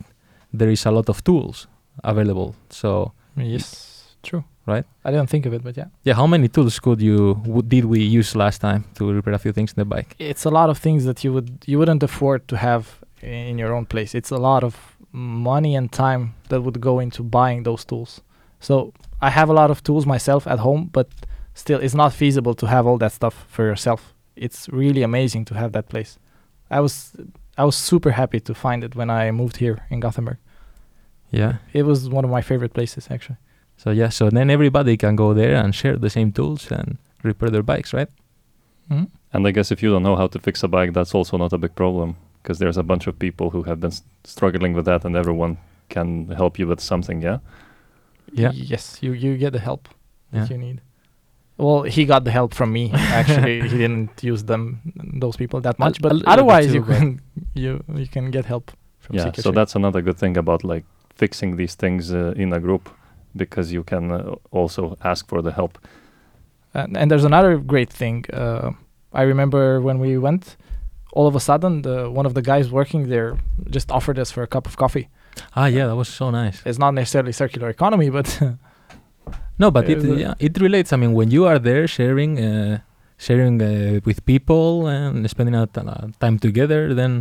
there 0.52 0.70
is 0.70 0.86
a 0.86 0.90
lot 0.90 1.08
of 1.08 1.22
tools 1.24 1.66
available. 2.04 2.54
So 2.68 3.12
Yes, 3.36 4.16
true. 4.22 4.44
Right. 4.66 4.84
I 5.04 5.10
didn't 5.10 5.30
think 5.30 5.46
of 5.46 5.54
it, 5.54 5.62
but 5.64 5.76
yeah. 5.76 5.86
Yeah, 6.04 6.14
how 6.14 6.26
many 6.26 6.48
tools 6.48 6.78
could 6.78 7.00
you 7.00 7.34
w- 7.44 7.62
did 7.62 7.84
we 7.86 8.00
use 8.02 8.36
last 8.36 8.60
time 8.60 8.84
to 8.94 9.10
repair 9.12 9.32
a 9.34 9.38
few 9.38 9.52
things 9.52 9.72
in 9.72 9.80
the 9.80 9.84
bike? 9.84 10.14
it's 10.18 10.44
a 10.44 10.50
lot 10.50 10.68
of 10.70 10.78
things 10.78 11.04
that 11.04 11.24
you 11.24 11.32
would 11.32 11.50
you 11.66 11.78
wouldn't 11.78 12.02
afford 12.02 12.46
to 12.48 12.56
have 12.56 12.84
in 13.22 13.58
your 13.58 13.72
own 13.74 13.86
place. 13.86 14.14
It's 14.14 14.30
a 14.30 14.36
lot 14.36 14.62
of 14.62 14.96
money 15.12 15.74
and 15.74 15.90
time 15.90 16.34
that 16.50 16.60
would 16.62 16.80
go 16.80 17.00
into 17.00 17.22
buying 17.22 17.64
those 17.64 17.84
tools. 17.84 18.20
So 18.60 18.92
I 19.20 19.30
have 19.30 19.48
a 19.48 19.52
lot 19.54 19.70
of 19.70 19.82
tools 19.82 20.06
myself 20.06 20.46
at 20.46 20.58
home, 20.58 20.90
but 20.92 21.08
still 21.54 21.80
it's 21.80 21.94
not 21.94 22.12
feasible 22.12 22.54
to 22.54 22.66
have 22.66 22.86
all 22.86 22.98
that 22.98 23.12
stuff 23.12 23.46
for 23.48 23.64
yourself. 23.64 24.14
It's 24.36 24.68
really 24.68 25.02
amazing 25.02 25.46
to 25.46 25.54
have 25.54 25.72
that 25.72 25.88
place. 25.88 26.18
I 26.70 26.80
was 26.80 27.12
I 27.58 27.64
was 27.64 27.76
super 27.76 28.10
happy 28.10 28.40
to 28.40 28.54
find 28.54 28.84
it 28.84 28.94
when 28.94 29.10
I 29.10 29.30
moved 29.32 29.56
here 29.56 29.78
in 29.90 30.00
Gothenburg. 30.00 30.36
Yeah. 31.32 31.54
It 31.72 31.82
was 31.84 32.08
one 32.08 32.24
of 32.24 32.30
my 32.30 32.42
favorite 32.42 32.72
places 32.74 33.08
actually. 33.10 33.36
So 33.76 33.90
yeah, 33.90 34.10
so 34.10 34.30
then 34.30 34.50
everybody 34.50 34.96
can 34.96 35.16
go 35.16 35.34
there 35.34 35.56
and 35.64 35.74
share 35.74 35.96
the 35.96 36.10
same 36.10 36.32
tools 36.32 36.70
and 36.70 36.98
repair 37.22 37.50
their 37.50 37.62
bikes, 37.62 37.92
right? 37.94 38.08
Mhm. 38.90 39.08
And 39.32 39.46
I 39.48 39.52
guess 39.52 39.70
if 39.72 39.82
you 39.82 39.90
don't 39.92 40.02
know 40.02 40.16
how 40.16 40.28
to 40.28 40.38
fix 40.38 40.62
a 40.64 40.68
bike, 40.68 40.92
that's 40.92 41.14
also 41.14 41.36
not 41.38 41.52
a 41.52 41.58
big 41.58 41.74
problem 41.74 42.14
because 42.42 42.58
there's 42.58 42.76
a 42.78 42.82
bunch 42.82 43.06
of 43.06 43.18
people 43.18 43.50
who 43.50 43.62
have 43.64 43.78
been 43.80 43.92
s- 43.92 44.02
struggling 44.24 44.74
with 44.74 44.84
that, 44.86 45.04
and 45.04 45.14
everyone 45.16 45.56
can 45.88 46.28
help 46.36 46.58
you 46.58 46.66
with 46.68 46.80
something. 46.80 47.22
Yeah. 47.22 47.38
Yeah. 48.32 48.52
Yes, 48.54 48.98
you 49.02 49.12
you 49.12 49.36
get 49.38 49.52
the 49.52 49.58
help 49.60 49.88
Yeah. 50.32 50.40
that 50.40 50.50
you 50.50 50.58
need. 50.58 50.80
Well, 51.60 51.82
he 51.82 52.06
got 52.06 52.24
the 52.24 52.30
help 52.30 52.54
from 52.54 52.72
me. 52.72 52.90
Actually, 52.94 53.60
he 53.68 53.76
didn't 53.84 54.22
use 54.22 54.44
them 54.44 54.80
those 55.20 55.36
people 55.36 55.60
that 55.60 55.78
much, 55.78 56.00
but 56.00 56.12
otherwise 56.26 56.66
too, 56.66 56.74
you 56.74 56.82
can 56.82 57.20
you 57.54 57.84
you 57.94 58.08
can 58.08 58.30
get 58.30 58.44
help 58.46 58.70
from 58.98 59.16
yeah. 59.16 59.24
Seeker 59.24 59.42
So 59.42 59.50
that's 59.50 59.74
another 59.74 60.00
good 60.02 60.16
thing 60.16 60.36
about 60.36 60.64
like 60.64 60.84
fixing 61.14 61.56
these 61.56 61.74
things 61.74 62.12
uh, 62.12 62.32
in 62.36 62.52
a 62.52 62.60
group 62.60 62.88
because 63.36 63.72
you 63.72 63.84
can 63.84 64.10
uh, 64.10 64.34
also 64.50 64.96
ask 65.04 65.28
for 65.28 65.42
the 65.42 65.52
help. 65.52 65.78
and, 66.74 66.96
and 66.96 67.10
there's 67.10 67.24
another 67.24 67.58
great 67.58 67.92
thing. 67.92 68.24
Uh, 68.32 68.70
I 69.12 69.22
remember 69.22 69.80
when 69.80 69.98
we 69.98 70.18
went, 70.18 70.56
all 71.12 71.26
of 71.26 71.34
a 71.34 71.40
sudden, 71.40 71.82
the 71.82 72.10
one 72.10 72.26
of 72.26 72.34
the 72.34 72.42
guys 72.42 72.70
working 72.70 73.08
there 73.08 73.36
just 73.68 73.90
offered 73.90 74.18
us 74.18 74.30
for 74.30 74.42
a 74.42 74.46
cup 74.46 74.66
of 74.66 74.76
coffee. 74.76 75.08
Ah, 75.54 75.66
yeah, 75.66 75.86
that 75.86 75.96
was 75.96 76.08
so 76.08 76.30
nice. 76.30 76.62
It's 76.64 76.78
not 76.78 76.94
necessarily 76.94 77.32
circular 77.32 77.68
economy, 77.68 78.10
but 78.10 78.40
No, 79.60 79.70
but 79.70 79.84
it 79.92 79.98
Uh, 80.04 80.14
yeah, 80.24 80.34
it 80.46 80.54
relates. 80.66 80.90
I 80.92 80.96
mean, 81.02 81.12
when 81.18 81.28
you 81.36 81.42
are 81.50 81.58
there 81.68 81.84
sharing, 81.86 82.32
uh, 82.40 82.78
sharing 83.26 83.60
uh, 83.62 84.00
with 84.08 84.18
people 84.24 84.88
and 84.88 85.28
spending 85.34 85.54
out 85.60 85.70
uh, 85.76 86.08
time 86.22 86.36
together, 86.46 86.94
then 87.00 87.12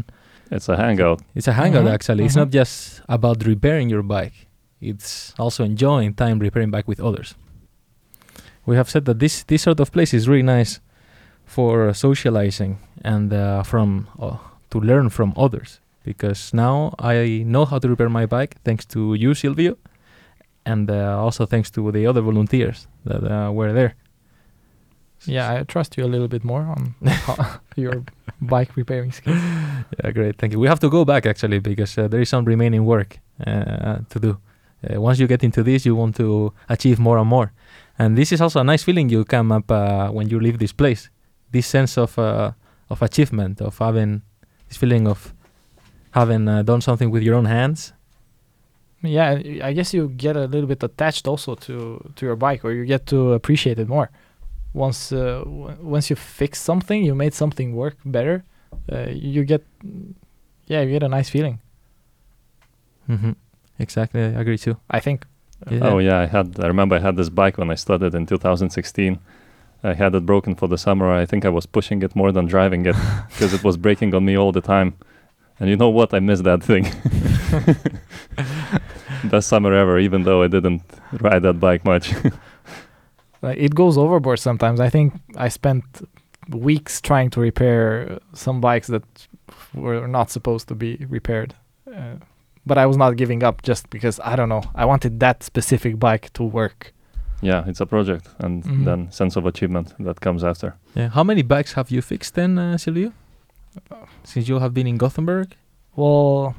It's 0.55 0.69
a 0.69 0.77
hangout. 0.84 1.19
it's 1.38 1.48
a 1.48 1.53
hangout. 1.62 1.86
Mhm, 1.86 1.93
Actually, 1.98 2.24
it's 2.25 2.36
mhm. 2.36 2.43
not 2.43 2.50
just 2.60 3.01
about 3.08 3.38
repairing 3.46 3.88
your 3.93 4.03
bike; 4.15 4.38
it's 4.81 5.34
also 5.38 5.62
enjoying 5.63 6.13
time 6.15 6.38
repairing 6.39 6.72
bike 6.75 6.88
with 6.88 7.00
others. 7.10 7.36
We 8.65 8.75
have 8.75 8.89
said 8.89 9.03
that 9.05 9.19
this 9.19 9.43
this 9.43 9.62
sort 9.63 9.79
of 9.79 9.91
place 9.91 10.13
is 10.17 10.27
really 10.31 10.43
nice 10.58 10.79
for 11.46 11.93
socializing 11.93 12.77
and 13.03 13.34
uh, 13.34 13.63
from 13.63 14.08
uh, 14.19 14.38
to 14.72 14.79
learn 14.79 15.10
from 15.10 15.34
others. 15.36 15.81
Because 16.05 16.41
now 16.55 16.93
I 16.98 17.43
know 17.46 17.65
how 17.65 17.79
to 17.79 17.88
repair 17.89 18.10
my 18.10 18.25
bike 18.25 18.55
thanks 18.63 18.86
to 18.93 19.13
you, 19.13 19.34
Silvio, 19.34 19.75
and 20.71 20.89
uh, 20.89 21.23
also 21.25 21.45
thanks 21.45 21.71
to 21.71 21.91
the 21.91 22.07
other 22.09 22.21
volunteers 22.21 22.88
that 23.05 23.23
uh, 23.23 23.51
were 23.51 23.73
there. 23.73 23.93
yeah, 25.25 25.59
I 25.59 25.63
trust 25.63 25.97
you 25.97 26.05
a 26.05 26.07
little 26.13 26.27
bit 26.27 26.43
more 26.43 26.61
on 26.61 26.95
your 27.75 28.03
bike 28.41 28.71
repairing 28.77 29.11
skills. 29.11 29.38
Yeah, 30.03 30.11
great. 30.11 30.38
Thank 30.38 30.53
you. 30.53 30.59
We 30.59 30.67
have 30.67 30.79
to 30.79 30.89
go 30.89 31.03
back 31.05 31.25
actually 31.25 31.59
because 31.59 31.97
uh, 31.97 32.07
there 32.07 32.21
is 32.21 32.29
some 32.29 32.45
remaining 32.45 32.85
work 32.85 33.19
uh, 33.47 33.97
to 34.09 34.19
do. 34.19 34.29
uh, 34.83 35.01
once 35.01 35.19
you 35.21 35.27
get 35.27 35.43
into 35.43 35.63
this, 35.63 35.85
you 35.85 35.95
want 35.95 36.15
to 36.15 36.53
achieve 36.69 36.99
more 36.99 37.17
and 37.19 37.27
more. 37.29 37.51
And 37.97 38.15
this 38.17 38.31
is 38.31 38.41
also 38.41 38.59
a 38.59 38.63
nice 38.63 38.83
feeling 38.83 39.09
you 39.09 39.25
come 39.25 39.51
up 39.51 39.69
uh, 39.71 40.09
when 40.09 40.29
you 40.29 40.39
leave 40.39 40.57
this 40.59 40.73
place. 40.73 41.09
This 41.51 41.67
sense 41.67 41.97
of 41.97 42.17
uh, 42.17 42.51
of 42.89 43.01
achievement, 43.01 43.61
of 43.61 43.77
having 43.79 44.21
this 44.69 44.77
feeling 44.77 45.07
of 45.07 45.33
having 46.11 46.47
uh, 46.47 46.63
done 46.63 46.81
something 46.81 47.11
with 47.11 47.23
your 47.23 47.35
own 47.35 47.45
hands. 47.45 47.93
Yeah, 49.01 49.29
I- 49.31 49.69
I 49.69 49.73
guess 49.73 49.93
you 49.93 50.09
get 50.17 50.35
a 50.35 50.45
little 50.47 50.67
bit 50.67 50.83
attached 50.83 51.27
also 51.27 51.55
to 51.55 51.99
to 52.15 52.25
your 52.25 52.35
bike, 52.35 52.65
or 52.65 52.71
you 52.73 52.85
get 52.85 53.05
to 53.05 53.33
appreciate 53.33 53.79
it 53.81 53.87
more. 53.87 54.09
Once 54.73 55.15
uh, 55.15 55.43
w- 55.45 55.77
once 55.81 56.09
you 56.09 56.17
fix 56.17 56.61
something, 56.61 57.05
you 57.05 57.15
made 57.15 57.33
something 57.33 57.75
work 57.75 57.95
better. 58.05 58.43
Uh, 58.91 59.05
you 59.09 59.45
get, 59.45 59.61
yeah, 60.67 60.81
you 60.83 60.91
get 60.91 61.03
a 61.03 61.07
nice 61.07 61.29
feeling. 61.31 61.59
hmm 63.07 63.31
Exactly, 63.79 64.21
I 64.21 64.41
agree 64.41 64.57
too. 64.57 64.75
I 64.97 64.99
think. 64.99 65.25
Yeah. 65.71 65.89
Oh 65.89 65.99
yeah, 65.99 66.23
I 66.23 66.27
had. 66.27 66.59
I 66.59 66.67
remember 66.67 66.95
I 66.95 66.99
had 66.99 67.15
this 67.15 67.29
bike 67.29 67.57
when 67.57 67.71
I 67.71 67.75
started 67.75 68.13
in 68.15 68.25
2016. 68.25 69.17
I 69.83 69.93
had 69.93 70.13
it 70.15 70.25
broken 70.25 70.55
for 70.55 70.67
the 70.69 70.77
summer. 70.77 71.21
I 71.23 71.25
think 71.25 71.45
I 71.45 71.49
was 71.49 71.65
pushing 71.65 72.03
it 72.03 72.15
more 72.15 72.31
than 72.33 72.47
driving 72.47 72.85
it 72.85 72.95
because 73.29 73.53
it 73.53 73.63
was 73.63 73.77
breaking 73.77 74.13
on 74.15 74.23
me 74.25 74.37
all 74.37 74.51
the 74.51 74.61
time. 74.61 74.93
And 75.59 75.69
you 75.69 75.77
know 75.77 75.89
what? 75.89 76.13
I 76.13 76.19
miss 76.19 76.41
that 76.41 76.63
thing. 76.63 76.85
Best 79.31 79.47
summer 79.47 79.73
ever, 79.73 79.99
even 79.99 80.23
though 80.23 80.43
I 80.43 80.47
didn't 80.47 80.81
ride 81.21 81.43
that 81.43 81.59
bike 81.59 81.83
much. 81.85 82.13
Like 83.41 83.57
it 83.57 83.73
goes 83.73 83.97
overboard 83.97 84.39
sometimes. 84.39 84.81
I 84.81 84.89
think 84.89 85.13
I 85.38 85.47
spent 85.47 85.85
weeks 86.49 86.99
trying 86.99 87.29
to 87.29 87.39
repair 87.39 88.19
some 88.33 88.59
bikes 88.59 88.88
that 88.88 89.03
were 89.73 90.07
not 90.09 90.29
supposed 90.29 90.67
to 90.67 90.75
be 90.75 91.05
repaired. 91.09 91.55
Uh, 91.88 92.15
but 92.65 92.77
I 92.77 92.85
was 92.85 92.97
not 92.97 93.15
giving 93.15 93.41
up 93.43 93.61
just 93.61 93.89
because 93.89 94.19
I 94.25 94.35
don't 94.35 94.49
know. 94.49 94.63
I 94.75 94.83
wanted 94.83 95.21
that 95.21 95.43
specific 95.43 95.97
bike 95.99 96.33
to 96.33 96.43
work. 96.43 96.93
yeah, 97.41 97.63
it's 97.65 97.79
a 97.79 97.85
project, 97.85 98.27
and 98.39 98.63
Mhm. 98.65 98.83
then 98.83 99.11
sense 99.11 99.38
of 99.39 99.45
achievement 99.45 99.93
that 99.99 100.19
comes 100.19 100.43
after. 100.43 100.73
Yeah. 100.93 101.07
How 101.07 101.23
many 101.23 101.41
bikes 101.41 101.73
have 101.75 101.89
you 101.89 102.01
fixed 102.01 102.35
then, 102.35 102.57
uh, 102.59 102.77
Silvio? 102.77 103.13
Since 104.25 104.49
you 104.49 104.59
have 104.59 104.73
been 104.73 104.88
in 104.88 104.97
Gothenburg? 104.97 105.55
Well, 105.95 106.55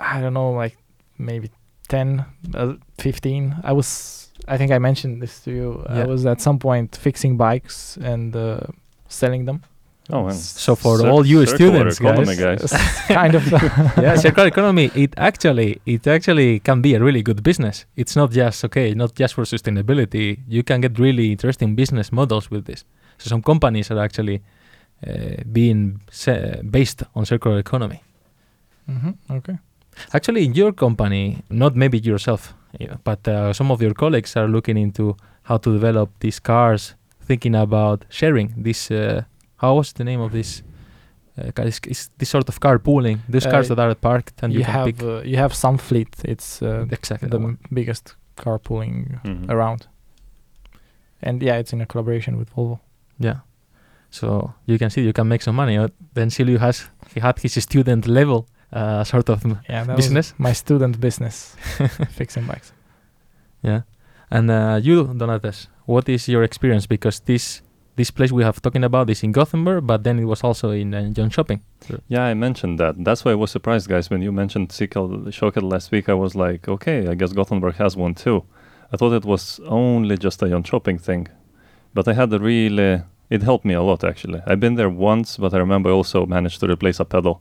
I 0.00 0.22
don't 0.22 0.32
know, 0.32 0.52
like 0.52 0.78
maybe 1.18 1.50
10, 1.88 2.24
uh, 2.54 2.74
15. 2.98 3.56
I 3.62 3.72
was, 3.72 4.30
I 4.48 4.56
think 4.56 4.72
I 4.72 4.78
mentioned 4.78 5.22
this 5.22 5.40
to 5.44 5.50
you. 5.50 5.84
I 5.88 6.04
was 6.04 6.26
at 6.26 6.40
some 6.40 6.58
point 6.58 6.96
fixing 6.96 7.36
bikes 7.36 7.96
and 7.98 8.34
uh, 8.34 8.60
selling 9.08 9.44
them. 9.44 9.62
Oh, 10.10 10.24
man. 10.24 10.34
So 10.34 10.74
for 10.74 10.98
Cir- 10.98 11.08
all 11.08 11.24
you 11.24 11.46
circular 11.46 11.90
students, 11.90 12.00
economy, 12.00 12.36
guys, 12.36 12.72
guys. 12.72 13.00
kind 13.08 13.34
of. 13.34 13.50
yeah, 14.02 14.16
circular 14.16 14.48
economy. 14.48 14.90
It 14.94 15.14
actually, 15.16 15.80
it 15.86 16.06
actually 16.06 16.60
can 16.60 16.82
be 16.82 16.94
a 16.94 17.00
really 17.00 17.22
good 17.22 17.42
business. 17.42 17.86
It's 17.96 18.14
not 18.14 18.30
just 18.30 18.64
okay, 18.66 18.92
not 18.92 19.14
just 19.14 19.32
for 19.34 19.44
sustainability. 19.44 20.40
You 20.46 20.62
can 20.62 20.82
get 20.82 20.98
really 20.98 21.32
interesting 21.32 21.74
business 21.74 22.12
models 22.12 22.50
with 22.50 22.66
this. 22.66 22.84
So 23.16 23.28
some 23.28 23.42
companies 23.42 23.90
are 23.90 23.98
actually 23.98 24.42
uh, 25.06 25.42
being 25.50 26.02
se- 26.10 26.60
based 26.70 27.02
on 27.14 27.24
circular 27.24 27.58
economy. 27.58 28.02
Mm-hmm. 28.90 29.32
Okay. 29.36 29.58
Actually, 30.12 30.44
in 30.44 30.54
your 30.54 30.72
company, 30.72 31.42
not 31.50 31.74
maybe 31.76 31.98
yourself, 31.98 32.54
but 33.04 33.26
uh, 33.28 33.52
some 33.52 33.70
of 33.72 33.80
your 33.82 33.94
colleagues 33.94 34.36
are 34.36 34.48
looking 34.48 34.76
into 34.76 35.16
how 35.42 35.56
to 35.58 35.72
develop 35.72 36.10
these 36.20 36.40
cars, 36.40 36.94
thinking 37.26 37.54
about 37.54 38.04
sharing 38.08 38.54
this. 38.56 38.90
Uh, 38.90 39.22
how 39.56 39.74
was 39.76 39.92
the 39.92 40.04
name 40.04 40.20
of 40.20 40.32
this? 40.32 40.62
Uh, 41.38 41.62
is, 41.66 41.80
is 41.88 42.10
this 42.18 42.28
sort 42.30 42.48
of 42.48 42.60
carpooling? 42.60 43.18
These 43.28 43.46
Uh, 43.46 43.50
cars 43.50 43.68
that 43.68 43.78
are 43.78 43.94
parked 43.94 44.42
and 44.42 44.52
you, 44.52 44.58
You, 44.60 44.64
can 44.64 44.74
have 44.74 44.84
pick 44.86 45.02
uh, 45.02 45.22
you 45.24 45.36
have 45.36 45.52
some 45.54 45.78
fleet. 45.78 46.08
It's 46.24 46.62
uh, 46.62 46.86
exactly 46.90 47.28
the 47.28 47.38
that 47.38 47.44
one. 47.44 47.58
m- 47.62 47.74
biggest 47.74 48.16
carpooling 48.36 49.20
Mhm. 49.24 49.50
around. 49.50 49.86
And 51.22 51.42
yeah, 51.42 51.56
it's 51.60 51.72
in 51.72 51.80
a 51.80 51.86
collaboration 51.86 52.36
with 52.38 52.50
Volvo. 52.54 52.78
Yeah. 53.18 53.36
So 54.10 54.52
you 54.66 54.78
can 54.78 54.90
see 54.90 55.02
you 55.02 55.12
can 55.12 55.26
make 55.28 55.42
some 55.42 55.56
money. 55.56 55.76
Uh, 55.78 55.88
then 56.14 56.30
Silvio 56.30 56.58
has 56.58 56.88
he 57.14 57.20
had 57.20 57.38
his 57.40 57.54
student 57.62 58.06
level 58.06 58.46
uh, 58.74 59.04
sort 59.04 59.28
of 59.28 59.42
Yeah, 59.68 59.84
that 59.84 59.96
business. 59.96 60.32
was 60.32 60.38
my 60.40 60.52
student 60.54 61.00
business, 61.00 61.56
fixing 62.10 62.46
bikes. 62.46 62.72
Yeah. 63.62 63.82
And 64.30 64.50
uh, 64.50 64.80
you, 64.82 65.04
Donatas, 65.04 65.68
what 65.86 66.08
is 66.08 66.28
your 66.28 66.42
experience? 66.42 66.86
Because 66.86 67.20
this 67.20 67.62
this 67.96 68.10
place 68.10 68.32
we 68.32 68.42
have 68.42 68.60
talking 68.60 68.82
about 68.84 69.08
is 69.10 69.22
in 69.22 69.30
Gothenburg, 69.32 69.86
but 69.86 70.02
then 70.02 70.18
it 70.18 70.24
was 70.24 70.42
also 70.42 70.70
in 70.70 70.92
uh, 70.94 71.00
Jönköping. 71.14 71.60
Yeah, 72.08 72.24
I 72.30 72.34
mentioned 72.34 72.78
that. 72.80 72.96
That's 73.04 73.24
why 73.24 73.30
I 73.32 73.36
was 73.36 73.50
surprised, 73.52 73.88
guys, 73.88 74.10
when 74.10 74.20
you 74.22 74.32
mentioned 74.32 74.70
Cykelköket 74.70 75.62
last 75.62 75.92
week. 75.92 76.08
I 76.08 76.14
was 76.14 76.34
like, 76.34 76.68
okay, 76.68 77.06
I 77.06 77.14
guess 77.14 77.32
Gothenburg 77.32 77.76
has 77.76 77.96
one 77.96 78.14
too. 78.14 78.42
I 78.92 78.96
thought 78.96 79.12
it 79.12 79.24
was 79.24 79.60
only 79.68 80.16
just 80.16 80.42
a 80.42 80.46
Jönköping 80.46 81.00
thing, 81.00 81.28
but 81.94 82.08
I 82.08 82.14
had 82.14 82.32
a 82.32 82.38
really. 82.38 83.02
It 83.30 83.42
helped 83.42 83.64
me 83.64 83.74
a 83.74 83.82
lot 83.82 84.02
actually. 84.04 84.40
I've 84.46 84.60
been 84.60 84.74
there 84.74 84.90
once, 84.90 85.36
but 85.38 85.54
I 85.54 85.58
remember 85.58 85.88
I 85.90 85.92
also 85.92 86.26
managed 86.26 86.60
to 86.60 86.66
replace 86.68 87.00
a 87.00 87.04
pedal, 87.04 87.40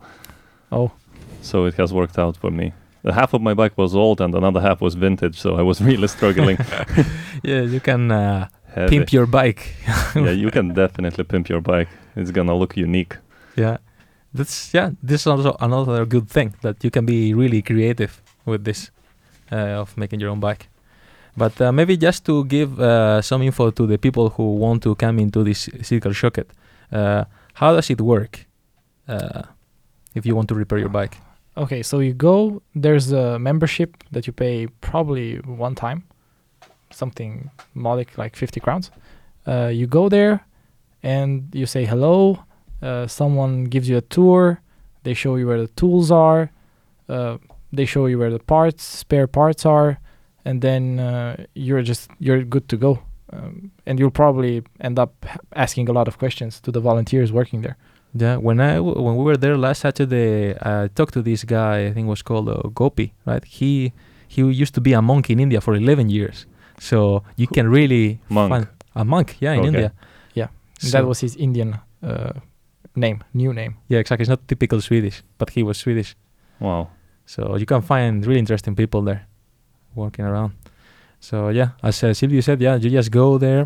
Oh, 0.71 0.91
so 1.43 1.65
it 1.65 1.75
has 1.75 1.91
worked 1.93 2.17
out 2.17 2.37
for 2.37 2.51
me. 2.51 2.73
The 3.03 3.13
half 3.13 3.33
of 3.33 3.41
my 3.41 3.53
bike 3.53 3.77
was 3.77 3.93
old 3.93 4.21
and 4.21 4.33
another 4.33 4.61
half 4.61 4.79
was 4.81 4.95
vintage, 4.95 5.39
so 5.39 5.55
I 5.55 5.61
was 5.61 5.81
really 5.89 6.07
struggling. 6.07 6.57
Yeah, 7.43 7.61
you 7.61 7.81
can 7.81 8.09
uh, 8.09 8.47
pimp 8.87 9.11
your 9.11 9.25
bike. 9.25 9.75
yeah, 10.15 10.31
you 10.31 10.49
can 10.49 10.73
definitely 10.73 11.25
pimp 11.25 11.49
your 11.49 11.61
bike. 11.61 11.89
It's 12.15 12.31
gonna 12.31 12.55
look 12.55 12.77
unique. 12.77 13.17
yeah, 13.57 13.77
that's 14.33 14.73
yeah. 14.73 14.91
This 15.03 15.21
is 15.21 15.27
also 15.27 15.55
another 15.59 16.05
good 16.05 16.29
thing 16.29 16.53
that 16.61 16.83
you 16.83 16.89
can 16.91 17.05
be 17.05 17.33
really 17.33 17.61
creative 17.61 18.21
with 18.45 18.63
this 18.63 18.91
uh, 19.51 19.81
of 19.81 19.97
making 19.97 20.21
your 20.21 20.29
own 20.31 20.39
bike. 20.39 20.69
But 21.35 21.59
uh, 21.59 21.71
maybe 21.71 21.97
just 21.97 22.25
to 22.25 22.45
give 22.45 22.79
uh, 22.79 23.21
some 23.21 23.41
info 23.41 23.71
to 23.71 23.87
the 23.87 23.97
people 23.97 24.29
who 24.29 24.55
want 24.55 24.83
to 24.83 24.95
come 24.95 25.19
into 25.19 25.43
this 25.43 25.67
Cykelköket, 25.67 26.45
uh, 26.91 27.25
how 27.53 27.75
does 27.75 27.89
it 27.89 27.99
work? 27.99 28.45
Uh, 29.07 29.41
if 30.15 30.25
you 30.25 30.35
want 30.35 30.47
to 30.49 30.55
repair 30.55 30.77
your 30.77 30.89
bike, 30.89 31.17
okay. 31.57 31.83
So 31.83 31.99
you 31.99 32.13
go. 32.13 32.61
There's 32.75 33.11
a 33.11 33.39
membership 33.39 34.03
that 34.11 34.27
you 34.27 34.33
pay 34.33 34.67
probably 34.81 35.37
one 35.37 35.75
time, 35.75 36.03
something 36.91 37.49
modic 37.73 38.17
like 38.17 38.35
50 38.35 38.59
crowns. 38.59 38.91
Uh, 39.45 39.69
you 39.73 39.87
go 39.87 40.09
there, 40.09 40.45
and 41.01 41.49
you 41.53 41.65
say 41.65 41.85
hello. 41.85 42.43
Uh, 42.81 43.07
someone 43.07 43.65
gives 43.65 43.89
you 43.89 43.97
a 43.97 44.01
tour. 44.01 44.61
They 45.03 45.13
show 45.13 45.35
you 45.35 45.47
where 45.47 45.61
the 45.61 45.67
tools 45.67 46.11
are. 46.11 46.51
Uh, 47.09 47.37
they 47.71 47.85
show 47.85 48.05
you 48.05 48.19
where 48.19 48.31
the 48.31 48.39
parts, 48.39 48.83
spare 48.83 49.27
parts 49.27 49.65
are, 49.65 49.99
and 50.45 50.61
then 50.61 50.99
uh, 50.99 51.45
you're 51.55 51.81
just 51.81 52.09
you're 52.19 52.43
good 52.43 52.69
to 52.69 52.77
go. 52.77 52.99
Um, 53.31 53.71
and 53.85 53.99
you'll 53.99 54.11
probably 54.11 54.63
end 54.79 54.99
up 54.99 55.25
asking 55.55 55.89
a 55.89 55.91
lot 55.91 56.07
of 56.07 56.19
questions 56.19 56.61
to 56.61 56.71
the 56.71 56.79
volunteers 56.79 57.31
working 57.31 57.61
there. 57.61 57.77
Yeah, 58.15 58.37
when 58.37 58.59
I 58.59 58.75
w- 58.75 59.01
when 59.01 59.15
we 59.17 59.23
were 59.23 59.37
there 59.37 59.57
last 59.57 59.81
Saturday, 59.81 60.53
I 60.61 60.87
talked 60.93 61.13
to 61.13 61.21
this 61.23 61.43
guy. 61.43 61.87
I 61.87 61.93
think 61.93 62.05
it 62.05 62.09
was 62.09 62.21
called 62.21 62.47
uh, 62.49 62.61
Gopi, 62.73 63.13
right? 63.25 63.43
He 63.43 63.91
he 64.27 64.41
used 64.43 64.73
to 64.75 64.81
be 64.81 64.93
a 64.93 65.01
monk 65.01 65.29
in 65.29 65.39
India 65.39 65.59
for 65.61 65.73
11 65.75 66.09
years, 66.09 66.45
so 66.79 67.23
you 67.37 67.47
can 67.47 67.67
really 67.69 68.19
Monk. 68.29 68.49
find 68.51 68.67
a 68.95 69.03
monk. 69.03 69.35
Yeah, 69.39 69.53
in 69.53 69.59
Okay. 69.59 69.67
India. 69.67 69.91
Yeah, 70.35 70.47
So- 70.79 70.91
that 70.97 71.07
was 71.07 71.21
his 71.21 71.35
Indian 71.35 71.75
uh, 72.03 72.33
name, 72.95 73.23
new 73.33 73.51
name. 73.53 73.73
yeah, 73.89 73.99
exactly. 73.99 74.23
It's 74.23 74.29
not 74.29 74.47
typical 74.47 74.79
Swedish, 74.81 75.23
but 75.39 75.49
he 75.49 75.63
was 75.63 75.77
Swedish. 75.77 76.15
Wow. 76.59 76.87
So 77.25 77.55
you 77.57 77.65
can 77.65 77.81
find 77.81 78.25
really 78.25 78.39
interesting 78.39 78.75
people 78.75 79.01
there, 79.01 79.25
walking 79.95 80.25
around. 80.25 80.51
So 81.19 81.49
yeah, 81.49 81.69
as 81.81 82.03
uh, 82.03 82.13
Silvio 82.13 82.41
said, 82.41 82.61
yeah, 82.61 82.75
you 82.75 82.89
just 82.91 83.09
go 83.11 83.37
there. 83.39 83.65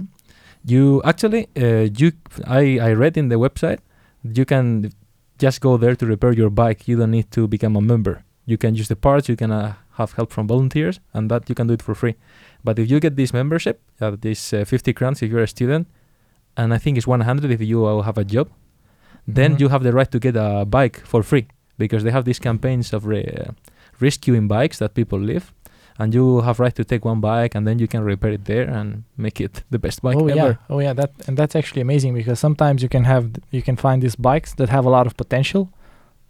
You 0.63 1.01
actually, 1.03 1.47
uh, 1.57 1.89
you 1.97 2.11
I 2.47 2.79
I 2.79 2.93
read 2.93 3.17
in 3.17 3.29
the 3.29 3.35
website, 3.39 3.79
you 4.35 4.45
can 4.45 4.91
just 5.39 5.61
go 5.61 5.77
there 5.77 5.95
to 5.95 6.05
repair 6.05 6.31
your 6.33 6.49
bike. 6.49 6.87
You 6.87 6.97
don't 6.97 7.11
need 7.11 7.31
to 7.31 7.47
become 7.47 7.75
a 7.75 7.81
member. 7.81 8.23
You 8.45 8.57
can 8.57 8.75
use 8.75 8.87
the 8.87 8.95
parts. 8.95 9.27
You 9.29 9.35
can 9.35 9.51
uh, 9.51 9.73
have 9.97 10.13
help 10.13 10.31
from 10.31 10.47
volunteers, 10.47 10.99
and 11.13 11.29
that 11.31 11.49
you 11.49 11.55
can 11.55 11.67
do 11.67 11.73
it 11.73 11.81
for 11.81 11.93
free. 11.95 12.15
But 12.63 12.79
if 12.79 12.89
you 12.89 12.99
get 12.99 13.15
this 13.15 13.33
membership, 13.33 13.81
uh, 14.01 14.15
this 14.19 14.53
uh, 14.53 14.65
50 14.65 14.93
crowns 14.93 15.21
if 15.21 15.29
you're 15.31 15.43
a 15.43 15.47
student, 15.47 15.87
and 16.55 16.73
I 16.73 16.77
think 16.77 16.97
it's 16.97 17.07
100 17.07 17.51
if 17.51 17.61
you 17.61 17.85
uh, 17.85 18.01
have 18.01 18.17
a 18.17 18.23
job, 18.23 18.49
then 19.27 19.55
Mhm. 19.55 19.59
you 19.59 19.69
have 19.69 19.83
the 19.83 19.91
right 19.91 20.09
to 20.11 20.19
get 20.19 20.35
a 20.35 20.65
bike 20.65 21.01
for 21.05 21.21
free 21.23 21.47
because 21.77 22.03
they 22.03 22.11
have 22.11 22.23
these 22.25 22.39
campaigns 22.39 22.93
of 22.93 23.05
re- 23.05 23.23
uh, 23.25 23.51
rescuing 23.99 24.47
bikes 24.47 24.77
that 24.79 24.93
people 24.93 25.19
leave 25.19 25.51
and 25.99 26.13
you 26.13 26.41
have 26.41 26.59
right 26.59 26.75
to 26.75 26.83
take 26.83 27.03
one 27.05 27.19
bike 27.19 27.55
and 27.55 27.65
then 27.67 27.79
you 27.79 27.87
can 27.87 28.03
repair 28.03 28.31
it 28.31 28.45
there 28.45 28.67
and 28.69 29.03
make 29.17 29.41
it 29.41 29.63
the 29.71 29.79
best 29.79 30.01
bike 30.01 30.15
oh 30.15 30.27
ever 30.27 30.35
yeah, 30.35 30.55
oh 30.69 30.79
yeah. 30.79 30.93
That 30.93 31.11
and 31.27 31.37
that's 31.37 31.55
actually 31.55 31.81
amazing 31.81 32.13
because 32.13 32.39
sometimes 32.39 32.83
you 32.83 32.89
can 32.89 33.03
have 33.05 33.31
you 33.51 33.61
can 33.61 33.75
find 33.75 34.01
these 34.01 34.15
bikes 34.15 34.53
that 34.55 34.69
have 34.69 34.85
a 34.85 34.89
lot 34.89 35.07
of 35.07 35.15
potential, 35.17 35.69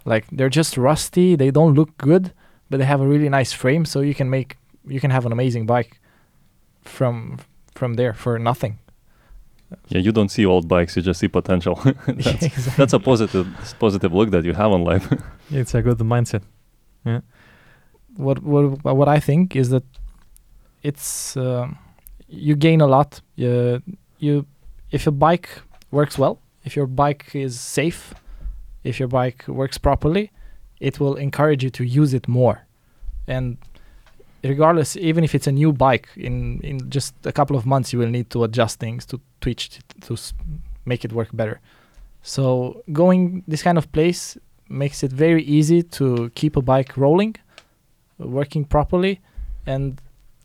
like 0.06 0.26
they're 0.32 0.50
just 0.62 0.78
rusty. 0.78 1.36
They 1.36 1.52
don't 1.52 1.74
look 1.74 1.98
good, 1.98 2.32
but 2.70 2.78
they 2.78 2.86
have 2.86 3.02
a 3.02 3.08
really 3.08 3.30
nice 3.30 3.52
frame, 3.54 3.86
so 3.86 4.02
you 4.02 4.16
can 4.16 4.30
make 4.30 4.58
you 4.88 5.00
can 5.00 5.12
have 5.12 5.26
an 5.26 5.32
amazing 5.32 5.66
bike 5.66 6.00
from 6.84 7.40
from 7.76 7.96
there 7.96 8.14
for 8.14 8.40
nothing. 8.40 8.80
Yeah, 9.90 10.00
you 10.00 10.14
don't 10.14 10.30
see 10.30 10.46
old 10.46 10.70
bikes; 10.70 10.96
you 10.96 11.02
just 11.02 11.20
see 11.20 11.28
potential. 11.28 11.76
that's, 12.08 12.44
Exactly. 12.44 12.74
that's 12.78 12.94
a 12.94 13.00
positive 13.00 13.48
positive 13.80 14.14
look 14.14 14.32
that 14.32 14.46
you 14.46 14.54
have 14.54 14.72
on 14.72 14.84
life. 14.86 15.12
it's 15.52 15.74
a 15.76 15.82
good 15.82 15.98
mindset 16.00 16.42
yeah 17.06 17.22
what 18.18 18.44
what 18.44 18.84
what 18.84 19.08
I 19.08 19.20
think 19.20 19.56
is 19.56 19.70
that 19.70 19.84
it's 20.84 21.38
uh, 21.38 21.68
you 22.28 22.56
gain 22.56 22.82
a 22.82 22.88
lot. 22.88 23.22
Uh, 23.40 23.80
you 24.20 24.46
if 24.92 25.06
your 25.06 25.14
bike 25.14 25.50
works 25.92 26.18
well, 26.18 26.40
if 26.64 26.76
your 26.76 26.88
bike 26.88 27.32
is 27.34 27.60
safe, 27.60 28.14
if 28.84 29.00
your 29.00 29.08
bike 29.08 29.48
works 29.48 29.78
properly, 29.78 30.32
it 30.80 31.00
will 31.00 31.16
encourage 31.16 31.64
you 31.64 31.70
to 31.72 31.84
use 31.84 32.14
it 32.14 32.28
more. 32.28 32.66
And 33.28 33.58
regardless, 34.44 34.96
even 34.96 35.24
if 35.24 35.36
it's 35.36 35.48
a 35.48 35.52
new 35.52 35.72
bike, 35.72 36.08
in 36.16 36.60
in 36.62 36.90
just 36.90 37.14
a 37.26 37.32
couple 37.32 37.56
of 37.56 37.66
months, 37.66 37.94
you 37.94 38.00
will 38.00 38.10
need 38.10 38.30
to 38.32 38.44
adjust 38.44 38.80
things 38.80 39.06
to 39.08 39.20
twitch 39.42 39.80
it, 39.80 40.02
to 40.06 40.18
make 40.86 41.06
it 41.06 41.14
work 41.14 41.30
better. 41.34 41.60
So 42.22 42.84
going 42.92 43.44
this 43.48 43.64
kind 43.64 43.78
of 43.78 43.92
place 43.92 44.38
makes 44.70 45.04
it 45.04 45.12
very 45.12 45.44
easy 45.44 45.84
to 45.84 46.30
keep 46.36 46.58
a 46.58 46.62
bike 46.62 46.98
rolling, 46.98 47.36
working 48.18 48.66
properly, 48.66 49.20
and 49.66 50.02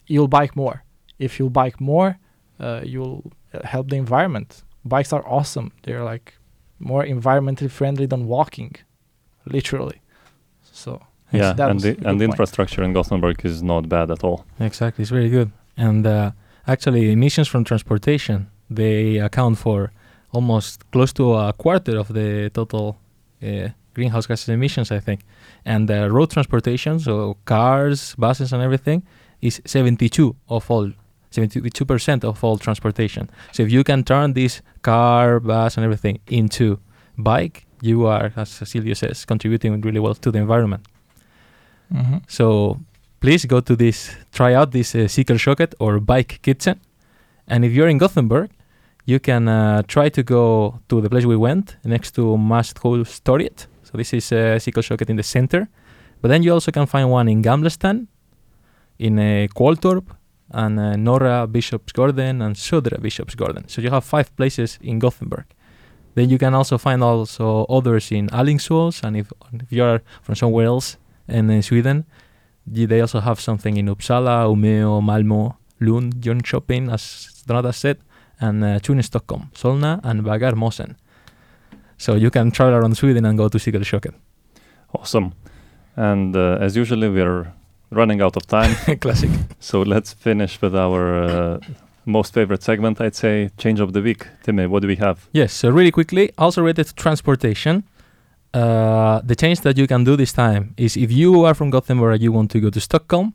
you'll 0.07 0.29
bike 0.29 0.57
more. 0.57 0.85
If 1.19 1.39
you 1.39 1.51
bike 1.51 1.81
more, 1.81 2.19
uh, 2.61 2.81
you'll 2.85 3.33
uh, 3.55 3.67
help 3.67 3.89
the 3.89 3.97
environment. 3.97 4.63
Bikes 4.85 5.13
are 5.13 5.27
awesome. 5.27 5.73
They're 5.83 6.05
like 6.05 6.35
more 6.79 7.05
environmentally 7.05 7.71
friendly 7.71 8.07
than 8.07 8.27
walking, 8.27 8.77
literally. 9.47 10.01
So 10.63 11.01
Yeah, 11.33 11.53
that 11.55 11.71
and 11.71 11.81
the 11.81 11.97
and 12.09 12.21
the 12.21 12.25
infrastructure 12.25 12.83
in 12.83 12.93
Gothenburg 12.93 13.45
is 13.45 13.63
not 13.63 13.89
bad 13.89 14.11
at 14.11 14.23
all. 14.25 14.45
Exactly, 14.61 15.03
it's 15.03 15.11
very 15.11 15.31
good. 15.31 15.51
And 15.77 16.07
uh, 16.07 16.33
actually, 16.67 17.13
emissions 17.13 17.49
from 17.49 17.65
transportation 17.65 18.49
they 18.75 19.19
account 19.19 19.59
for 19.59 19.93
almost 20.33 20.91
close 20.91 21.13
to 21.13 21.35
a 21.35 21.53
quarter 21.53 21.99
of 21.99 22.09
the 22.09 22.51
total 22.51 22.99
uh, 23.43 23.69
greenhouse 23.95 24.27
gas 24.27 24.49
emissions, 24.49 24.91
I 24.91 25.01
think. 25.01 25.21
And 25.65 25.91
uh, 25.91 26.11
road 26.11 26.31
transportation, 26.31 26.99
so 26.99 27.37
cars, 27.45 28.15
buses, 28.17 28.53
and 28.53 28.63
everything, 28.63 29.03
is 29.41 29.61
72 29.65 30.35
of 30.49 30.71
all. 30.71 30.93
72% 31.33 32.25
of 32.25 32.45
all 32.45 32.59
transportation. 32.59 33.31
So 33.53 33.63
if 33.63 33.73
you 33.73 33.85
can 33.85 34.05
turn 34.05 34.35
this 34.35 34.61
car, 34.83 35.41
bus, 35.41 35.77
and 35.79 35.85
everything 35.85 36.21
into 36.27 36.79
bike, 37.17 37.65
you 37.81 38.07
are, 38.07 38.33
as 38.37 38.51
Silvio 38.51 38.95
says, 38.95 39.25
contributing 39.25 39.81
really 39.81 39.99
well 39.99 40.15
to 40.15 40.31
the 40.31 40.39
environment. 40.39 40.87
Mm-hmm. 41.93 42.19
So 42.29 42.79
please 43.21 43.45
go 43.47 43.61
to 43.61 43.75
this, 43.75 44.15
try 44.33 44.55
out 44.55 44.73
this 44.73 44.95
uh, 44.95 44.99
Cykelköket 44.99 45.75
or 45.79 46.01
Bike 46.01 46.41
Kitchen. 46.43 46.81
And 47.49 47.65
if 47.65 47.73
you're 47.73 47.89
in 47.89 47.99
Gothenburg, 47.99 48.51
you 49.05 49.19
can 49.19 49.49
uh, 49.49 49.83
try 49.89 50.09
to 50.11 50.23
go 50.23 50.81
to 50.89 51.01
the 51.01 51.11
place 51.11 51.25
we 51.25 51.37
went 51.37 51.77
next 51.85 52.13
to 52.13 52.23
Masthuggstorget. 52.37 53.67
So 53.93 53.99
this 53.99 54.15
is 54.15 54.33
uh, 54.33 54.59
Cykelköket 54.59 55.11
in 55.11 55.17
the 55.17 55.23
center. 55.23 55.69
But 56.23 56.29
then 56.29 56.43
you 56.43 56.55
also 56.55 56.73
can 56.73 56.87
find 56.87 57.11
one 57.11 57.29
in 57.29 57.43
Gamlestan, 57.43 58.07
in 58.99 59.19
uh, 59.19 59.47
Kåltorp, 59.55 60.05
and 60.51 60.79
uh, 60.79 60.97
Norra 60.97 61.47
Biskopsgården 61.47 62.41
and 62.41 62.57
Södra 62.57 62.99
Biskopsgården. 62.99 63.65
So 63.69 63.83
you 63.83 63.91
have 63.91 64.05
five 64.05 64.35
places 64.37 64.79
in 64.81 64.99
Gothenburg. 64.99 65.45
Then 66.15 66.31
you 66.31 66.39
can 66.39 66.55
also 66.55 66.79
find 66.79 67.03
also 67.03 67.65
others 67.69 68.13
in 68.13 68.29
Alingsås, 68.29 69.03
and 69.03 69.17
if, 69.17 69.31
if 69.53 69.71
you 69.73 69.85
are 69.85 70.01
from 70.23 70.37
somewhere 70.37 70.67
else 70.67 70.97
and 71.29 71.51
in 71.51 71.59
uh, 71.59 71.63
Sweden, 71.63 72.05
they 72.67 73.01
also 73.01 73.21
have 73.21 73.41
something 73.41 73.77
in 73.77 73.89
Uppsala, 73.89 74.47
Umeå, 74.47 75.01
Malmö, 75.01 75.55
Lund, 75.81 76.15
Jönköping, 76.23 76.93
as 76.93 77.45
Donata 77.47 77.73
said, 77.73 77.99
and 78.41 78.63
uh, 78.63 78.79
in 78.89 79.03
Stockholm, 79.03 79.51
Solna 79.55 80.01
and 80.05 80.23
Bagarmossen. 80.23 80.97
So 82.03 82.17
you 82.17 82.31
can 82.31 82.51
travel 82.51 82.75
around 82.75 82.97
Sweden 82.97 83.25
and 83.25 83.39
go 83.39 83.49
to 83.49 83.59
Cykelköket. 83.59 84.15
Awesome. 84.93 85.31
And 85.95 86.35
uh, 86.35 86.59
as 86.61 86.77
usually, 86.77 87.09
we're 87.09 87.47
running 87.91 88.21
out 88.21 88.37
of 88.37 88.45
time. 88.47 88.75
Classic. 89.01 89.31
so 89.61 89.83
let's 89.83 90.13
finish 90.13 90.61
with 90.61 90.75
our 90.75 91.23
uh, 91.23 91.59
most 92.05 92.35
favorite 92.35 92.65
segment, 92.65 93.01
I'd 93.01 93.15
say, 93.15 93.51
change 93.57 93.79
of 93.79 93.93
the 93.93 94.03
week. 94.03 94.27
Timmy, 94.43 94.67
what 94.67 94.83
do 94.83 94.89
we 94.89 94.97
have? 94.97 95.29
Yes, 95.33 95.53
so 95.53 95.71
really 95.71 95.93
quickly, 95.93 96.33
also 96.37 96.61
related 96.63 96.87
to 96.89 96.95
transportation, 96.95 97.85
uh, 98.53 99.21
the 99.23 99.37
change 99.37 99.61
that 99.61 99.79
you 99.79 99.87
can 99.87 100.03
do 100.03 100.17
this 100.17 100.33
time 100.33 100.75
is 100.77 100.97
if 100.97 101.13
you 101.13 101.45
are 101.45 101.55
from 101.55 101.71
Gothenburg 101.71 102.15
and 102.15 102.23
you 102.23 102.33
want 102.33 102.51
to 102.51 102.61
go 102.61 102.71
to 102.71 102.81
Stockholm, 102.81 103.33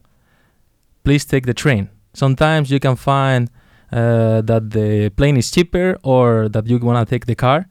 please 1.05 1.23
take 1.23 1.45
the 1.45 1.53
train. 1.53 1.89
Sometimes 2.13 2.69
you 2.69 2.81
can 2.81 2.97
find 2.97 3.49
uh, 3.93 4.41
that 4.41 4.71
the 4.71 5.09
plane 5.15 5.37
is 5.37 5.49
cheaper 5.51 5.97
or 6.03 6.49
that 6.49 6.67
you 6.67 6.77
want 6.79 7.07
to 7.07 7.09
take 7.09 7.27
the 7.27 7.35
car, 7.35 7.67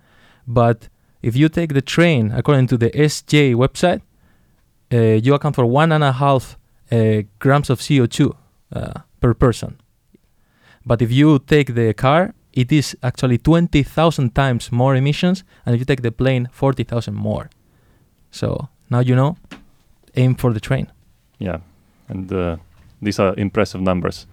but 0.47 0.89
if 1.23 1.37
you 1.37 1.49
take 1.49 1.75
the 1.75 1.83
train, 1.83 2.33
according 2.33 2.69
to 2.69 2.77
the 2.77 2.91
SJ 2.91 3.55
website, 3.55 4.03
uh, 4.93 5.21
you 5.23 5.35
account 5.35 5.57
for 5.57 5.67
one 5.67 5.93
and 5.93 6.05
a 6.05 6.13
half 6.13 6.57
uh, 6.93 7.23
grams 7.39 7.71
of 7.71 7.81
CO2 7.81 8.35
uh, 8.73 9.01
per 9.21 9.35
person. 9.35 9.81
But 10.85 11.03
if 11.03 11.11
you 11.11 11.41
take 11.41 11.75
the 11.75 11.93
car, 11.95 12.35
it 12.53 12.71
is 12.71 12.97
actually 13.03 13.39
20,000 13.39 14.35
times 14.35 14.71
more 14.71 14.95
emissions, 14.95 15.45
and 15.65 15.75
if 15.75 15.81
you 15.81 15.85
take 15.85 16.03
the 16.03 16.13
plane, 16.13 16.49
40,000 16.53 17.15
more. 17.15 17.51
So 18.31 18.69
now 18.89 19.01
you 19.01 19.17
know, 19.17 19.37
aim 20.15 20.37
for 20.37 20.53
the 20.53 20.61
train. 20.61 20.91
Yeah. 21.39 21.59
And 22.09 22.33
uh, 22.33 22.57
these 23.03 23.19
are 23.19 23.35
impressive 23.37 23.81
numbers. 23.81 24.27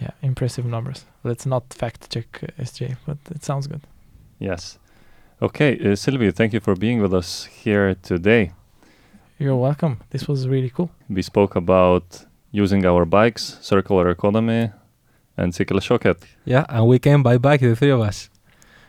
Yeah, 0.00 0.10
impressive 0.22 0.64
numbers. 0.64 1.04
Let's 1.24 1.44
not 1.44 1.74
fact 1.74 2.10
check 2.10 2.40
uh, 2.42 2.62
SJ, 2.62 2.96
but 3.06 3.18
it 3.30 3.44
sounds 3.44 3.66
good. 3.66 3.82
Yes. 4.38 4.78
Okay, 5.40 5.78
uh, 5.78 5.94
Silvio, 5.94 6.32
thank 6.32 6.52
you 6.52 6.58
for 6.58 6.74
being 6.74 7.00
with 7.00 7.14
us 7.14 7.44
here 7.44 7.94
today. 8.02 8.50
You're 9.38 9.54
welcome. 9.54 10.00
This 10.10 10.26
was 10.26 10.48
really 10.48 10.68
cool. 10.68 10.90
We 11.08 11.22
spoke 11.22 11.54
about 11.54 12.26
using 12.50 12.84
our 12.84 13.04
bikes, 13.04 13.56
circular 13.60 14.10
economy, 14.10 14.72
and 15.36 15.52
Cykelköket. 15.52 16.16
Yeah, 16.44 16.64
and 16.68 16.88
we 16.88 16.98
came 16.98 17.22
by 17.22 17.38
bike, 17.38 17.60
the 17.60 17.76
three 17.76 17.90
of 17.90 18.00
us. 18.00 18.30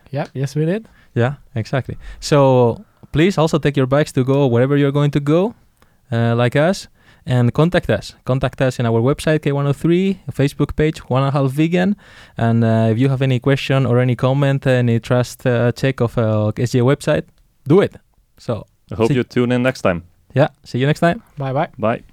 Yeah, 0.09 0.25
yes, 0.33 0.55
we 0.55 0.65
did. 0.65 0.87
Yeah, 1.13 1.35
exactly. 1.53 1.99
So 2.19 2.83
please 3.11 3.37
also 3.37 3.59
take 3.59 3.77
your 3.77 3.85
bikes 3.85 4.11
to 4.13 4.23
go 4.23 4.47
wherever 4.47 4.75
you're 4.75 4.91
going 4.91 5.11
to 5.11 5.19
go, 5.19 5.53
uh, 6.11 6.35
like 6.35 6.55
us, 6.55 6.87
and 7.25 7.53
contact 7.53 7.89
us. 7.89 8.15
Contact 8.25 8.61
us 8.61 8.79
in 8.79 8.85
our 8.85 9.01
website, 9.01 9.39
K103, 9.39 10.17
Facebook 10.31 10.75
page, 10.75 10.99
One 11.09 11.23
and 11.23 11.35
a 11.35 11.39
Half 11.39 11.51
Vegan. 11.51 11.95
And 12.37 12.63
uh, 12.63 12.89
if 12.91 12.97
you 12.99 13.09
have 13.09 13.21
any 13.21 13.39
question 13.39 13.85
or 13.85 13.99
any 13.99 14.15
comment, 14.15 14.65
any 14.67 14.99
trust 14.99 15.45
uh, 15.45 15.71
check 15.73 16.01
of 16.01 16.17
uh, 16.17 16.51
SJ 16.55 16.81
website, 16.81 17.23
do 17.67 17.81
it. 17.81 17.95
So 18.37 18.65
I 18.91 18.95
hope 18.95 19.07
See- 19.09 19.15
you 19.15 19.23
tune 19.23 19.51
in 19.51 19.61
next 19.63 19.81
time. 19.81 20.03
yeah, 20.35 20.47
see 20.63 20.79
you 20.79 20.87
next 20.87 20.99
time. 21.01 21.21
Bye 21.37 21.53
bye. 21.53 21.69
Bye. 21.77 22.03